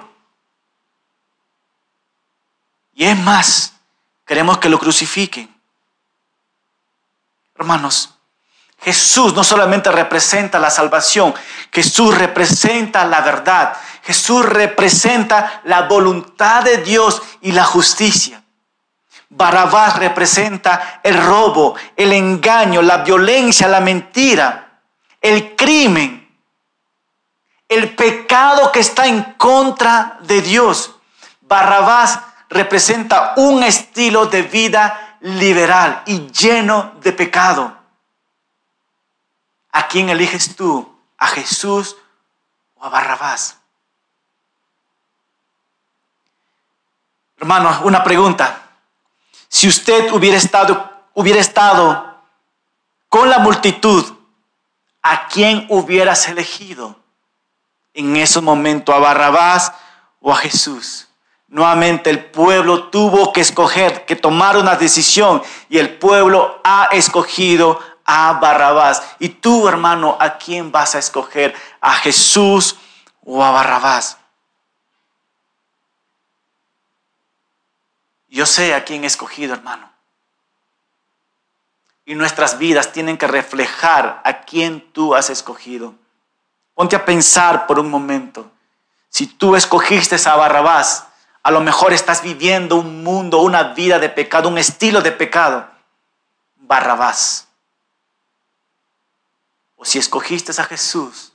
Y 2.95 3.07
es 3.07 3.19
más, 3.19 3.73
queremos 4.25 4.59
que 4.59 4.69
lo 4.69 4.79
crucifiquen. 4.79 5.53
Hermanos, 7.59 8.15
Jesús 8.81 9.35
no 9.35 9.43
solamente 9.43 9.91
representa 9.91 10.61
la 10.61 10.71
salvación, 10.71 11.35
Jesús 11.73 12.17
representa 12.17 13.05
la 13.07 13.23
verdad, 13.23 13.77
Jesús 14.07 14.47
representa 14.47 15.63
la 15.65 15.83
voluntad 15.83 16.63
de 16.63 16.79
Dios 16.79 17.21
y 17.41 17.51
la 17.51 17.65
justicia. 17.65 18.41
Barabás 19.29 19.99
representa 19.99 21.01
el 21.03 21.21
robo, 21.21 21.75
el 21.97 22.13
engaño, 22.13 22.83
la 22.83 22.99
violencia, 22.99 23.67
la 23.67 23.81
mentira, 23.81 24.81
el 25.21 25.57
crimen, 25.57 26.33
el 27.69 27.97
pecado 27.97 28.71
que 28.71 28.79
está 28.79 29.09
en 29.09 29.23
contra 29.37 30.19
de 30.21 30.41
Dios. 30.41 30.95
Barrabás 31.41 32.21
representa 32.49 33.35
un 33.39 33.65
estilo 33.65 34.27
de 34.27 34.43
vida 34.43 35.19
liberal 35.23 36.05
y 36.07 36.31
lleno 36.31 36.93
de 37.01 37.13
pecado. 37.13 37.77
¿A 39.73 39.89
quién 39.89 40.11
eliges 40.11 40.55
tú? 40.55 40.97
¿A 41.19 41.27
Jesús 41.27 41.97
o 42.77 42.85
a 42.85 42.89
Barrabás? 42.89 43.56
Hermano, 47.39 47.81
una 47.85 48.03
pregunta. 48.03 48.63
Si 49.49 49.69
usted 49.69 50.13
hubiera 50.13 50.39
estado, 50.39 50.91
hubiera 51.15 51.41
estado 51.41 52.17
con 53.09 53.29
la 53.29 53.39
multitud, 53.39 54.05
¿a 55.03 55.29
quién 55.29 55.67
hubieras 55.69 56.29
elegido 56.29 56.97
en 57.95 58.17
esos 58.17 58.43
momentos? 58.43 58.95
¿A 58.95 58.99
Barrabás 58.99 59.73
o 60.21 60.33
a 60.33 60.37
Jesús? 60.37 61.09
Nuevamente 61.49 62.11
el 62.11 62.25
pueblo 62.25 62.85
tuvo 62.89 63.33
que 63.33 63.41
escoger, 63.41 64.05
que 64.05 64.17
tomar 64.17 64.57
una 64.57 64.75
decisión 64.75 65.43
y 65.69 65.79
el 65.79 65.97
pueblo 65.97 66.61
ha 66.65 66.89
escogido 66.91 67.79
a 68.05 68.33
Barrabás. 68.35 69.03
Y 69.19 69.29
tú, 69.29 69.69
hermano, 69.69 70.17
¿a 70.19 70.39
quién 70.39 70.73
vas 70.73 70.95
a 70.95 70.99
escoger? 70.99 71.55
¿A 71.81 71.93
Jesús 71.95 72.77
o 73.25 73.45
a 73.45 73.51
Barrabás? 73.53 74.19
Yo 78.29 78.47
sé 78.47 78.75
a 78.75 78.85
quién 78.85 79.05
he 79.05 79.07
escogido, 79.07 79.55
hermano. 79.55 79.91
Y 82.05 82.15
nuestras 82.15 82.59
vidas 82.59 82.93
tienen 82.93 83.19
que 83.19 83.27
reflejar 83.27 84.21
a 84.25 84.43
quién 84.43 84.93
tú 84.93 85.15
has 85.15 85.31
escogido. 85.31 85.95
Ponte 86.75 86.95
a 86.95 87.05
pensar 87.05 87.67
por 87.67 87.79
un 87.79 87.91
momento. 87.91 88.51
Si 89.09 89.27
tú 89.27 89.57
escogiste 89.57 90.17
a 90.29 90.37
Barrabás, 90.37 91.07
a 91.43 91.51
lo 91.51 91.61
mejor 91.61 91.93
estás 91.93 92.23
viviendo 92.23 92.77
un 92.77 93.03
mundo, 93.03 93.39
una 93.39 93.75
vida 93.75 93.99
de 93.99 94.09
pecado, 94.09 94.49
un 94.49 94.59
estilo 94.59 95.01
de 95.01 95.13
pecado. 95.13 95.69
Barrabás. 96.57 97.49
O 99.77 99.85
si 99.85 99.99
escogiste 99.99 100.53
a 100.61 100.65
Jesús, 100.65 101.33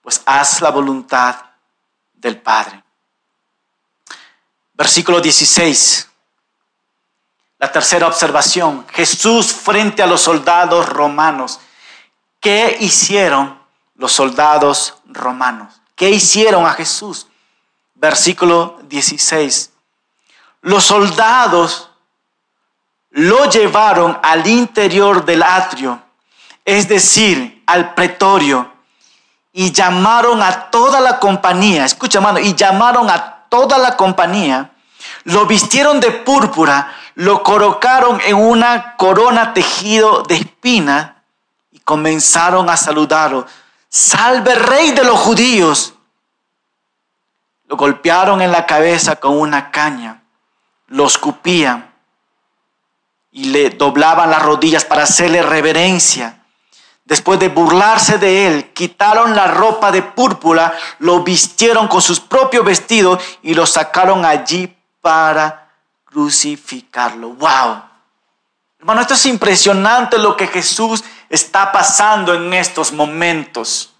pues 0.00 0.22
haz 0.24 0.60
la 0.60 0.70
voluntad 0.70 1.36
del 2.14 2.40
Padre. 2.40 2.82
Versículo 4.74 5.20
16. 5.20 6.07
La 7.58 7.70
tercera 7.72 8.06
observación. 8.06 8.86
Jesús 8.92 9.52
frente 9.52 10.02
a 10.02 10.06
los 10.06 10.20
soldados 10.20 10.88
romanos. 10.88 11.60
¿Qué 12.40 12.76
hicieron 12.80 13.58
los 13.96 14.12
soldados 14.12 14.94
romanos? 15.06 15.80
¿Qué 15.94 16.10
hicieron 16.10 16.66
a 16.66 16.72
Jesús? 16.72 17.28
versículo 17.98 18.78
16. 18.88 19.72
Los 20.62 20.84
soldados 20.84 21.90
lo 23.10 23.48
llevaron 23.50 24.18
al 24.22 24.46
interior 24.46 25.24
del 25.24 25.42
atrio, 25.42 26.00
es 26.64 26.88
decir, 26.88 27.62
al 27.66 27.94
pretorio, 27.94 28.72
y 29.52 29.72
llamaron 29.72 30.42
a 30.42 30.70
toda 30.70 31.00
la 31.00 31.18
compañía, 31.18 31.84
escucha 31.84 32.20
mano, 32.20 32.38
y 32.38 32.54
llamaron 32.54 33.10
a 33.10 33.46
toda 33.48 33.78
la 33.78 33.96
compañía, 33.96 34.72
lo 35.28 35.44
vistieron 35.44 36.00
de 36.00 36.10
púrpura, 36.10 36.94
lo 37.14 37.42
colocaron 37.42 38.18
en 38.24 38.36
una 38.36 38.96
corona 38.96 39.52
tejido 39.52 40.22
de 40.22 40.36
espina 40.36 41.22
y 41.70 41.80
comenzaron 41.80 42.70
a 42.70 42.78
saludarlo. 42.78 43.46
Salve 43.90 44.54
rey 44.54 44.92
de 44.92 45.04
los 45.04 45.18
judíos. 45.18 45.92
Lo 47.66 47.76
golpearon 47.76 48.40
en 48.40 48.50
la 48.50 48.64
cabeza 48.64 49.16
con 49.16 49.38
una 49.38 49.70
caña, 49.70 50.22
lo 50.86 51.06
escupían 51.06 51.92
y 53.30 53.44
le 53.44 53.68
doblaban 53.68 54.30
las 54.30 54.42
rodillas 54.42 54.86
para 54.86 55.02
hacerle 55.02 55.42
reverencia. 55.42 56.42
Después 57.04 57.38
de 57.38 57.50
burlarse 57.50 58.16
de 58.16 58.46
él, 58.46 58.72
quitaron 58.72 59.36
la 59.36 59.46
ropa 59.48 59.92
de 59.92 60.00
púrpura, 60.00 60.72
lo 61.00 61.22
vistieron 61.22 61.86
con 61.86 62.00
sus 62.00 62.18
propios 62.18 62.64
vestidos 62.64 63.22
y 63.42 63.52
lo 63.52 63.66
sacaron 63.66 64.24
allí 64.24 64.74
para 65.08 65.70
crucificarlo. 66.04 67.30
¡Wow! 67.30 67.82
Hermano, 68.78 69.00
esto 69.00 69.14
es 69.14 69.24
impresionante 69.24 70.18
lo 70.18 70.36
que 70.36 70.46
Jesús 70.46 71.02
está 71.30 71.72
pasando 71.72 72.34
en 72.34 72.52
estos 72.52 72.92
momentos. 72.92 73.94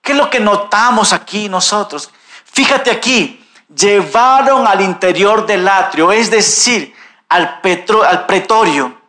¿Qué 0.00 0.12
es 0.12 0.18
lo 0.18 0.30
que 0.30 0.38
notamos 0.38 1.12
aquí 1.12 1.48
nosotros? 1.48 2.12
Fíjate 2.44 2.92
aquí, 2.92 3.44
llevaron 3.74 4.68
al 4.68 4.82
interior 4.82 5.44
del 5.44 5.66
atrio, 5.66 6.12
es 6.12 6.30
decir, 6.30 6.94
al, 7.28 7.60
petro- 7.60 8.04
al 8.04 8.26
pretorio. 8.26 9.00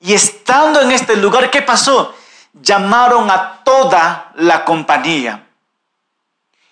Y 0.00 0.14
estando 0.14 0.80
en 0.80 0.92
este 0.92 1.14
lugar, 1.16 1.50
¿qué 1.50 1.60
pasó? 1.60 2.14
Llamaron 2.54 3.30
a 3.30 3.62
toda 3.62 4.32
la 4.36 4.64
compañía. 4.64 5.46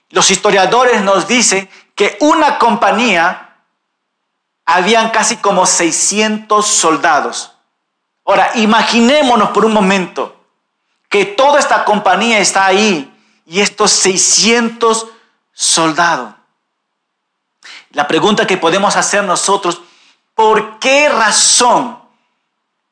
Los 0.09 0.31
historiadores 0.31 1.03
nos 1.03 1.29
dicen 1.29 1.69
que 1.95 2.17
una 2.21 2.59
compañía 2.59 3.57
habían 4.65 5.11
casi 5.11 5.37
como 5.37 5.67
600 5.67 6.67
soldados. 6.67 7.53
Ahora, 8.25 8.53
imaginémonos 8.55 9.51
por 9.51 9.65
un 9.65 9.73
momento 9.73 10.37
que 11.09 11.25
toda 11.27 11.59
esta 11.59 11.85
compañía 11.85 12.39
está 12.39 12.67
ahí 12.67 13.13
y 13.47 13.61
estos 13.61 13.91
600 13.91 15.09
soldados. 15.53 16.35
La 17.91 18.09
pregunta 18.09 18.47
que 18.47 18.57
podemos 18.57 18.97
hacer 18.97 19.23
nosotros, 19.25 19.83
¿por 20.35 20.79
qué 20.79 21.09
razón 21.11 22.01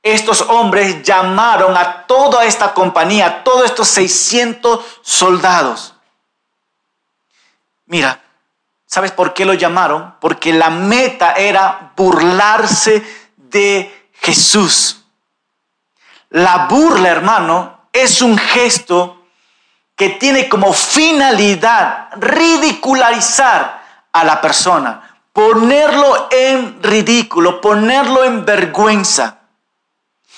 estos 0.03 0.42
hombres 0.42 1.03
llamaron 1.03 1.76
a 1.76 2.07
toda 2.07 2.44
esta 2.44 2.74
compañía, 2.74 3.26
a 3.26 3.44
todos 3.44 3.64
estos 3.64 3.88
600 3.88 4.84
soldados? 5.03 5.94
Mira, 7.86 8.20
¿sabes 8.91 9.12
por 9.12 9.32
qué 9.32 9.45
lo 9.45 9.55
llamaron? 9.55 10.16
Porque 10.20 10.53
la 10.53 10.68
meta 10.68 11.34
era 11.34 11.93
burlarse 11.97 13.03
de 13.36 14.11
Jesús. 14.14 15.05
La 16.30 16.66
burla, 16.68 17.09
hermano, 17.09 17.86
es 17.93 18.20
un 18.20 18.36
gesto 18.36 19.26
que 19.95 20.11
tiene 20.11 20.49
como 20.49 20.72
finalidad 20.72 22.09
ridicularizar 22.16 23.80
a 24.12 24.24
la 24.24 24.41
persona, 24.41 25.18
ponerlo 25.32 26.28
en 26.30 26.82
ridículo, 26.82 27.61
ponerlo 27.61 28.24
en 28.24 28.45
vergüenza. 28.45 29.38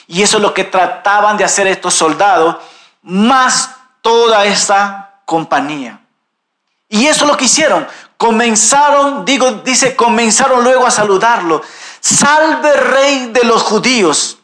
Y 0.08 0.22
eso 0.22 0.36
es 0.36 0.42
lo 0.42 0.52
que 0.52 0.64
trataban 0.64 1.38
de 1.38 1.44
hacer 1.44 1.66
estos 1.68 1.94
soldados, 1.94 2.56
más 3.02 3.76
toda 4.02 4.44
esta 4.44 5.22
compañía. 5.24 6.02
Y 6.92 7.06
eso 7.06 7.24
es 7.24 7.30
lo 7.30 7.38
que 7.38 7.46
hicieron. 7.46 7.88
Comenzaron, 8.22 9.24
digo, 9.24 9.50
dice, 9.64 9.96
comenzaron 9.96 10.62
luego 10.62 10.86
a 10.86 10.92
saludarlo. 10.92 11.60
Salve 11.98 12.72
rey 12.72 13.30
de 13.32 13.42
los 13.42 13.60
judíos. 13.64 14.38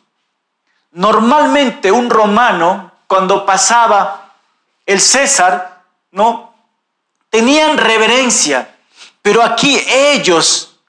Normalmente 0.90 1.92
un 1.92 2.10
romano, 2.10 2.90
cuando 3.06 3.46
pasaba 3.46 4.32
el 4.84 5.00
César, 5.00 5.84
¿no? 6.10 6.52
Tenían 7.30 7.78
reverencia. 7.78 8.74
Pero 9.22 9.44
aquí 9.44 9.80
ellos 9.86 10.80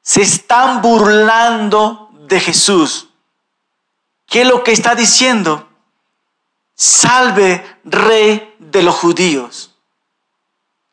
se 0.00 0.22
están 0.22 0.80
burlando 0.80 2.08
de 2.26 2.40
Jesús. 2.40 3.10
¿Qué 4.24 4.40
es 4.40 4.48
lo 4.48 4.64
que 4.64 4.72
está 4.72 4.94
diciendo? 4.94 5.68
Salve 6.74 7.62
rey 7.84 8.54
de 8.58 8.82
los 8.82 8.94
judíos. 8.94 9.74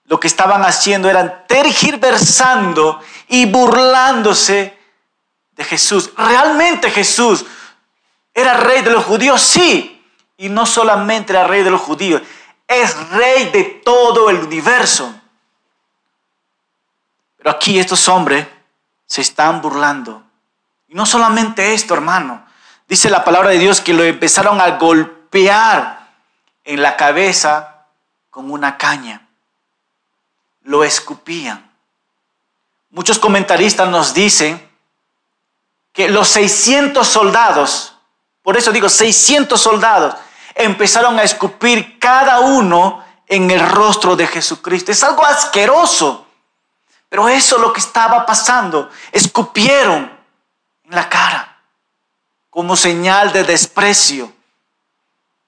Lo 0.07 0.19
que 0.19 0.27
estaban 0.27 0.63
haciendo 0.63 1.09
eran 1.09 1.43
tergiversando 1.47 3.01
y 3.27 3.45
burlándose 3.45 4.77
de 5.51 5.63
Jesús. 5.63 6.11
Realmente 6.17 6.89
Jesús 6.89 7.45
era 8.33 8.53
rey 8.53 8.81
de 8.81 8.91
los 8.91 9.03
judíos, 9.03 9.41
sí. 9.41 9.93
Y 10.37 10.49
no 10.49 10.65
solamente 10.65 11.33
era 11.33 11.45
rey 11.45 11.63
de 11.63 11.71
los 11.71 11.81
judíos, 11.81 12.21
es 12.67 13.09
rey 13.09 13.49
de 13.51 13.63
todo 13.83 14.29
el 14.29 14.37
universo. 14.37 15.13
Pero 17.37 17.51
aquí 17.51 17.77
estos 17.77 18.07
hombres 18.07 18.47
se 19.05 19.21
están 19.21 19.61
burlando. 19.61 20.23
Y 20.87 20.95
no 20.95 21.05
solamente 21.05 21.73
esto, 21.73 21.93
hermano. 21.93 22.45
Dice 22.87 23.09
la 23.09 23.25
palabra 23.25 23.49
de 23.49 23.59
Dios 23.59 23.81
que 23.81 23.93
lo 23.93 24.03
empezaron 24.03 24.61
a 24.61 24.77
golpear 24.77 26.07
en 26.63 26.81
la 26.81 26.95
cabeza 26.95 27.85
con 28.29 28.51
una 28.51 28.77
caña. 28.77 29.26
Lo 30.67 30.83
escupían. 30.83 31.71
Muchos 32.89 33.17
comentaristas 33.19 33.87
nos 33.87 34.13
dicen 34.13 34.69
que 35.93 36.09
los 36.09 36.27
600 36.27 37.07
soldados, 37.07 37.95
por 38.41 38.57
eso 38.57 38.73
digo 38.73 38.89
600 38.89 39.59
soldados, 39.59 40.15
empezaron 40.55 41.17
a 41.19 41.23
escupir 41.23 41.97
cada 41.99 42.41
uno 42.41 43.01
en 43.27 43.49
el 43.49 43.61
rostro 43.61 44.17
de 44.17 44.27
Jesucristo. 44.27 44.91
Es 44.91 45.01
algo 45.03 45.25
asqueroso. 45.25 46.27
Pero 47.07 47.29
eso 47.29 47.55
es 47.55 47.61
lo 47.61 47.71
que 47.71 47.79
estaba 47.79 48.25
pasando. 48.25 48.89
Escupieron 49.13 50.11
en 50.83 50.95
la 50.95 51.07
cara 51.07 51.61
como 52.49 52.75
señal 52.75 53.31
de 53.31 53.45
desprecio. 53.45 54.33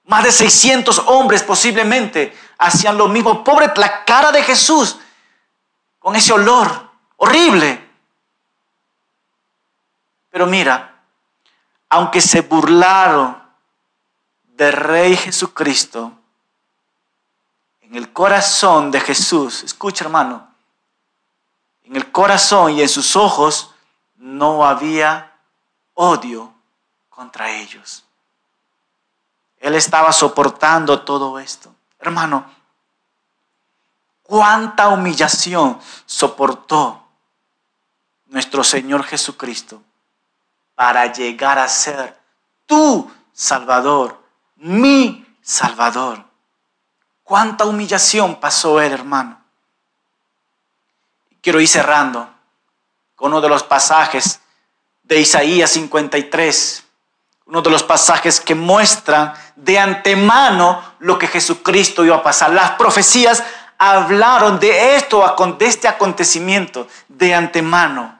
Más 0.04 0.24
de 0.24 0.32
600 0.32 0.98
hombres 1.08 1.42
posiblemente 1.42 2.34
hacían 2.56 2.96
lo 2.96 3.06
mismo. 3.06 3.44
Pobre 3.44 3.70
la 3.76 4.02
cara 4.06 4.32
de 4.32 4.42
Jesús 4.42 4.96
con 6.00 6.16
ese 6.16 6.32
olor 6.32 6.90
horrible. 7.18 7.88
Pero 10.30 10.46
mira, 10.46 11.02
aunque 11.90 12.20
se 12.20 12.40
burlaron 12.40 13.40
del 14.42 14.72
Rey 14.72 15.16
Jesucristo, 15.16 16.12
en 17.82 17.94
el 17.94 18.12
corazón 18.12 18.90
de 18.90 19.00
Jesús, 19.00 19.62
escucha 19.62 20.04
hermano, 20.04 20.48
en 21.84 21.96
el 21.96 22.10
corazón 22.10 22.72
y 22.72 22.82
en 22.82 22.88
sus 22.88 23.16
ojos 23.16 23.74
no 24.16 24.64
había 24.64 25.32
odio 25.94 26.52
contra 27.08 27.50
ellos. 27.50 28.04
Él 29.58 29.74
estaba 29.74 30.12
soportando 30.12 31.02
todo 31.02 31.38
esto. 31.38 31.74
Hermano, 31.98 32.50
cuánta 34.30 34.90
humillación 34.90 35.80
soportó 36.06 37.04
nuestro 38.26 38.62
Señor 38.62 39.02
Jesucristo 39.02 39.82
para 40.76 41.12
llegar 41.12 41.58
a 41.58 41.66
ser 41.66 42.16
tu 42.64 43.10
Salvador, 43.32 44.22
mi 44.54 45.26
Salvador. 45.42 46.22
Cuánta 47.24 47.64
humillación 47.64 48.36
pasó 48.36 48.80
Él, 48.80 48.92
hermano. 48.92 49.42
Quiero 51.40 51.60
ir 51.60 51.66
cerrando 51.66 52.32
con 53.16 53.32
uno 53.32 53.40
de 53.40 53.48
los 53.48 53.64
pasajes 53.64 54.38
de 55.02 55.18
Isaías 55.18 55.72
53, 55.72 56.84
uno 57.46 57.62
de 57.62 57.70
los 57.70 57.82
pasajes 57.82 58.40
que 58.40 58.54
muestran 58.54 59.34
de 59.56 59.76
antemano 59.76 60.80
lo 61.00 61.18
que 61.18 61.26
Jesucristo 61.26 62.04
iba 62.04 62.14
a 62.14 62.22
pasar. 62.22 62.52
Las 62.52 62.72
profecías 62.72 63.42
hablaron 63.82 64.60
de 64.60 64.96
esto, 64.96 65.24
de 65.58 65.66
este 65.66 65.88
acontecimiento 65.88 66.86
de 67.08 67.34
antemano. 67.34 68.18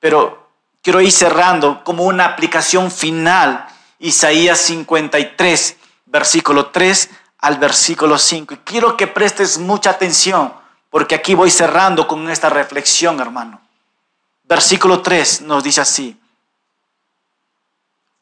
Pero 0.00 0.48
quiero 0.80 1.02
ir 1.02 1.12
cerrando 1.12 1.84
como 1.84 2.04
una 2.04 2.24
aplicación 2.24 2.90
final, 2.90 3.66
Isaías 3.98 4.58
53, 4.60 5.76
versículo 6.06 6.70
3 6.70 7.10
al 7.40 7.58
versículo 7.58 8.16
5. 8.16 8.54
Y 8.54 8.56
quiero 8.58 8.96
que 8.96 9.06
prestes 9.06 9.58
mucha 9.58 9.90
atención, 9.90 10.54
porque 10.88 11.14
aquí 11.14 11.34
voy 11.34 11.50
cerrando 11.50 12.08
con 12.08 12.30
esta 12.30 12.48
reflexión, 12.48 13.20
hermano. 13.20 13.60
Versículo 14.44 15.02
3 15.02 15.42
nos 15.42 15.62
dice 15.62 15.82
así, 15.82 16.18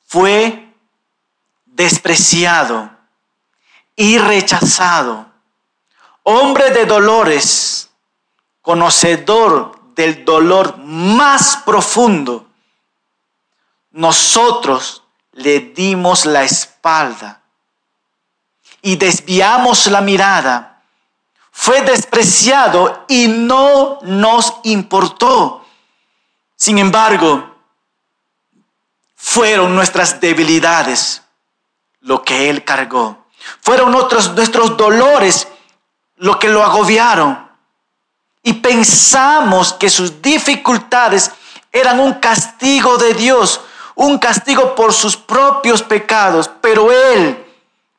fue 0.08 0.74
despreciado 1.66 2.90
y 3.94 4.18
rechazado, 4.18 5.31
hombre 6.22 6.70
de 6.70 6.86
dolores, 6.86 7.90
conocedor 8.60 9.78
del 9.94 10.24
dolor 10.24 10.78
más 10.78 11.56
profundo. 11.58 12.46
Nosotros 13.90 15.02
le 15.32 15.60
dimos 15.60 16.24
la 16.26 16.42
espalda 16.44 17.42
y 18.80 18.96
desviamos 18.96 19.86
la 19.86 20.00
mirada. 20.00 20.82
Fue 21.50 21.82
despreciado 21.82 23.04
y 23.08 23.28
no 23.28 23.98
nos 24.02 24.54
importó. 24.64 25.64
Sin 26.56 26.78
embargo, 26.78 27.56
fueron 29.14 29.74
nuestras 29.74 30.20
debilidades 30.20 31.22
lo 32.00 32.22
que 32.22 32.48
Él 32.50 32.64
cargó. 32.64 33.26
Fueron 33.60 33.92
nuestros, 33.92 34.32
nuestros 34.34 34.76
dolores 34.76 35.48
lo 36.22 36.38
que 36.38 36.48
lo 36.48 36.64
agobiaron. 36.64 37.48
Y 38.42 38.54
pensamos 38.54 39.72
que 39.74 39.88
sus 39.88 40.20
dificultades 40.20 41.30
eran 41.70 42.00
un 42.00 42.14
castigo 42.14 42.98
de 42.98 43.14
Dios, 43.14 43.60
un 43.94 44.18
castigo 44.18 44.74
por 44.74 44.92
sus 44.92 45.16
propios 45.16 45.82
pecados. 45.82 46.50
Pero 46.60 46.90
Él 46.90 47.44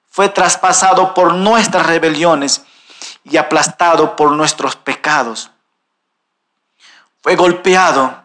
fue 0.09 0.29
traspasado 0.29 1.13
por 1.13 1.33
nuestras 1.33 1.85
rebeliones 1.85 2.63
y 3.23 3.37
aplastado 3.37 4.15
por 4.15 4.31
nuestros 4.31 4.75
pecados. 4.75 5.49
Fue 7.21 7.35
golpeado 7.35 8.23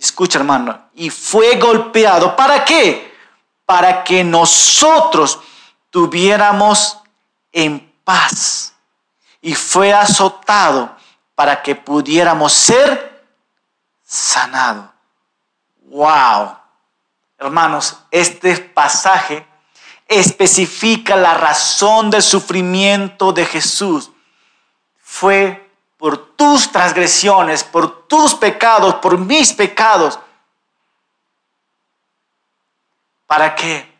Escucha, 0.00 0.38
hermano, 0.38 0.86
y 0.94 1.10
fue 1.10 1.56
golpeado. 1.56 2.34
¿Para 2.34 2.64
qué? 2.64 3.14
Para 3.66 4.02
que 4.02 4.24
nosotros 4.24 5.38
tuviéramos 5.90 6.96
en 7.52 7.92
paz. 8.02 8.72
Y 9.40 9.54
fue 9.54 9.92
azotado 9.92 10.96
para 11.34 11.62
que 11.62 11.74
pudiéramos 11.74 12.52
ser 12.52 13.24
sanados. 14.04 14.86
Wow. 15.84 16.56
Hermanos, 17.38 17.98
este 18.10 18.56
pasaje 18.58 19.46
especifica 20.06 21.16
la 21.16 21.34
razón 21.34 22.10
del 22.10 22.22
sufrimiento 22.22 23.32
de 23.32 23.46
Jesús. 23.46 24.10
Fue 25.02 25.70
por 25.96 26.34
tus 26.34 26.70
transgresiones, 26.72 27.62
por 27.64 28.06
tus 28.08 28.34
pecados, 28.34 28.96
por 28.96 29.18
mis 29.18 29.52
pecados. 29.52 30.18
¿Para 33.26 33.54
qué? 33.54 33.90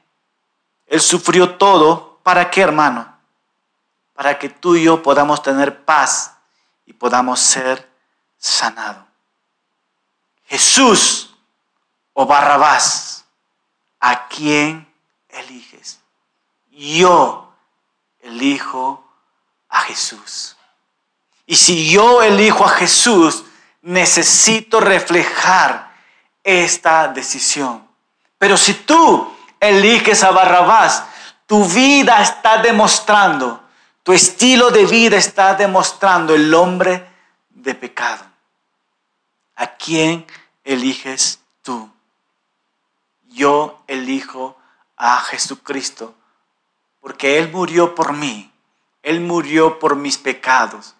Él 0.86 1.00
sufrió 1.00 1.56
todo. 1.56 2.18
¿Para 2.22 2.50
qué, 2.50 2.60
hermano? 2.62 3.09
Para 4.20 4.38
que 4.38 4.50
tú 4.50 4.76
y 4.76 4.82
yo 4.82 5.02
podamos 5.02 5.42
tener 5.42 5.82
paz 5.86 6.34
y 6.84 6.92
podamos 6.92 7.40
ser 7.40 7.90
sanados. 8.36 9.02
Jesús 10.44 11.34
o 12.12 12.26
Barrabás, 12.26 13.24
¿a 13.98 14.28
quién 14.28 14.86
eliges? 15.30 16.00
Yo 16.70 17.50
elijo 18.20 19.02
a 19.70 19.80
Jesús. 19.80 20.54
Y 21.46 21.56
si 21.56 21.90
yo 21.90 22.22
elijo 22.22 22.66
a 22.66 22.68
Jesús, 22.68 23.44
necesito 23.80 24.80
reflejar 24.80 25.94
esta 26.44 27.08
decisión. 27.08 27.88
Pero 28.36 28.58
si 28.58 28.74
tú 28.74 29.34
eliges 29.58 30.22
a 30.22 30.30
Barrabás, 30.30 31.04
tu 31.46 31.64
vida 31.64 32.20
está 32.20 32.58
demostrando, 32.58 33.69
tu 34.10 34.14
estilo 34.14 34.72
de 34.72 34.86
vida 34.86 35.16
está 35.16 35.54
demostrando 35.54 36.34
el 36.34 36.52
hombre 36.52 37.08
de 37.50 37.76
pecado. 37.76 38.24
¿A 39.54 39.76
quién 39.76 40.26
eliges 40.64 41.38
tú? 41.62 41.88
Yo 43.28 43.84
elijo 43.86 44.58
a 44.96 45.20
Jesucristo, 45.20 46.12
porque 46.98 47.38
Él 47.38 47.52
murió 47.52 47.94
por 47.94 48.12
mí, 48.12 48.52
Él 49.04 49.20
murió 49.20 49.78
por 49.78 49.94
mis 49.94 50.18
pecados 50.18 50.96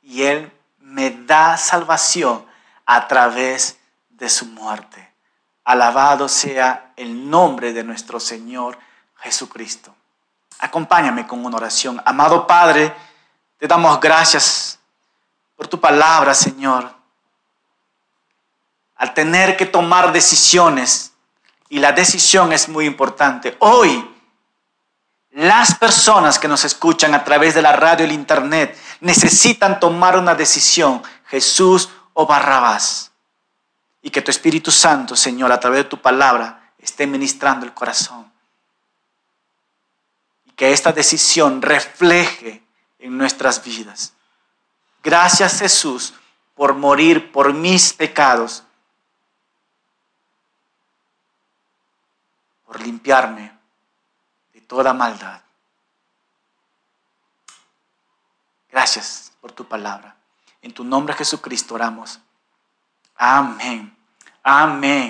y 0.00 0.22
Él 0.22 0.52
me 0.78 1.10
da 1.10 1.56
salvación 1.56 2.46
a 2.86 3.08
través 3.08 3.76
de 4.08 4.28
su 4.28 4.46
muerte. 4.46 5.12
Alabado 5.64 6.28
sea 6.28 6.92
el 6.94 7.28
nombre 7.28 7.72
de 7.72 7.82
nuestro 7.82 8.20
Señor 8.20 8.78
Jesucristo. 9.16 9.96
Acompáñame 10.60 11.26
con 11.26 11.44
una 11.44 11.56
oración. 11.56 12.00
Amado 12.04 12.46
Padre, 12.46 12.94
te 13.58 13.66
damos 13.66 13.98
gracias 13.98 14.78
por 15.56 15.68
tu 15.68 15.80
palabra, 15.80 16.34
Señor. 16.34 16.94
Al 18.96 19.14
tener 19.14 19.56
que 19.56 19.66
tomar 19.66 20.12
decisiones, 20.12 21.12
y 21.70 21.78
la 21.78 21.92
decisión 21.92 22.52
es 22.52 22.68
muy 22.68 22.84
importante, 22.84 23.56
hoy 23.60 24.06
las 25.30 25.74
personas 25.76 26.38
que 26.38 26.48
nos 26.48 26.64
escuchan 26.64 27.14
a 27.14 27.24
través 27.24 27.54
de 27.54 27.62
la 27.62 27.72
radio 27.72 28.04
y 28.04 28.08
el 28.08 28.14
internet 28.14 28.76
necesitan 29.00 29.80
tomar 29.80 30.18
una 30.18 30.34
decisión, 30.34 31.02
Jesús 31.26 31.88
o 32.12 32.26
Barrabás. 32.26 33.12
Y 34.02 34.10
que 34.10 34.22
tu 34.22 34.30
Espíritu 34.30 34.70
Santo, 34.70 35.14
Señor, 35.16 35.52
a 35.52 35.60
través 35.60 35.84
de 35.84 35.90
tu 35.90 36.00
palabra, 36.00 36.72
esté 36.78 37.06
ministrando 37.06 37.64
el 37.64 37.72
corazón. 37.72 38.29
Que 40.60 40.72
esta 40.72 40.92
decisión 40.92 41.62
refleje 41.62 42.62
en 42.98 43.16
nuestras 43.16 43.64
vidas. 43.64 44.12
Gracias 45.02 45.58
Jesús 45.58 46.12
por 46.54 46.74
morir 46.74 47.32
por 47.32 47.54
mis 47.54 47.94
pecados, 47.94 48.62
por 52.66 52.78
limpiarme 52.80 53.60
toda 54.70 54.94
maldad. 54.94 55.40
Gracias 58.70 59.32
por 59.40 59.50
tu 59.50 59.64
palabra. 59.64 60.14
En 60.62 60.72
tu 60.72 60.84
nombre 60.84 61.12
Jesucristo 61.16 61.74
oramos. 61.74 62.20
Amén. 63.16 63.92
Amén. 64.44 64.90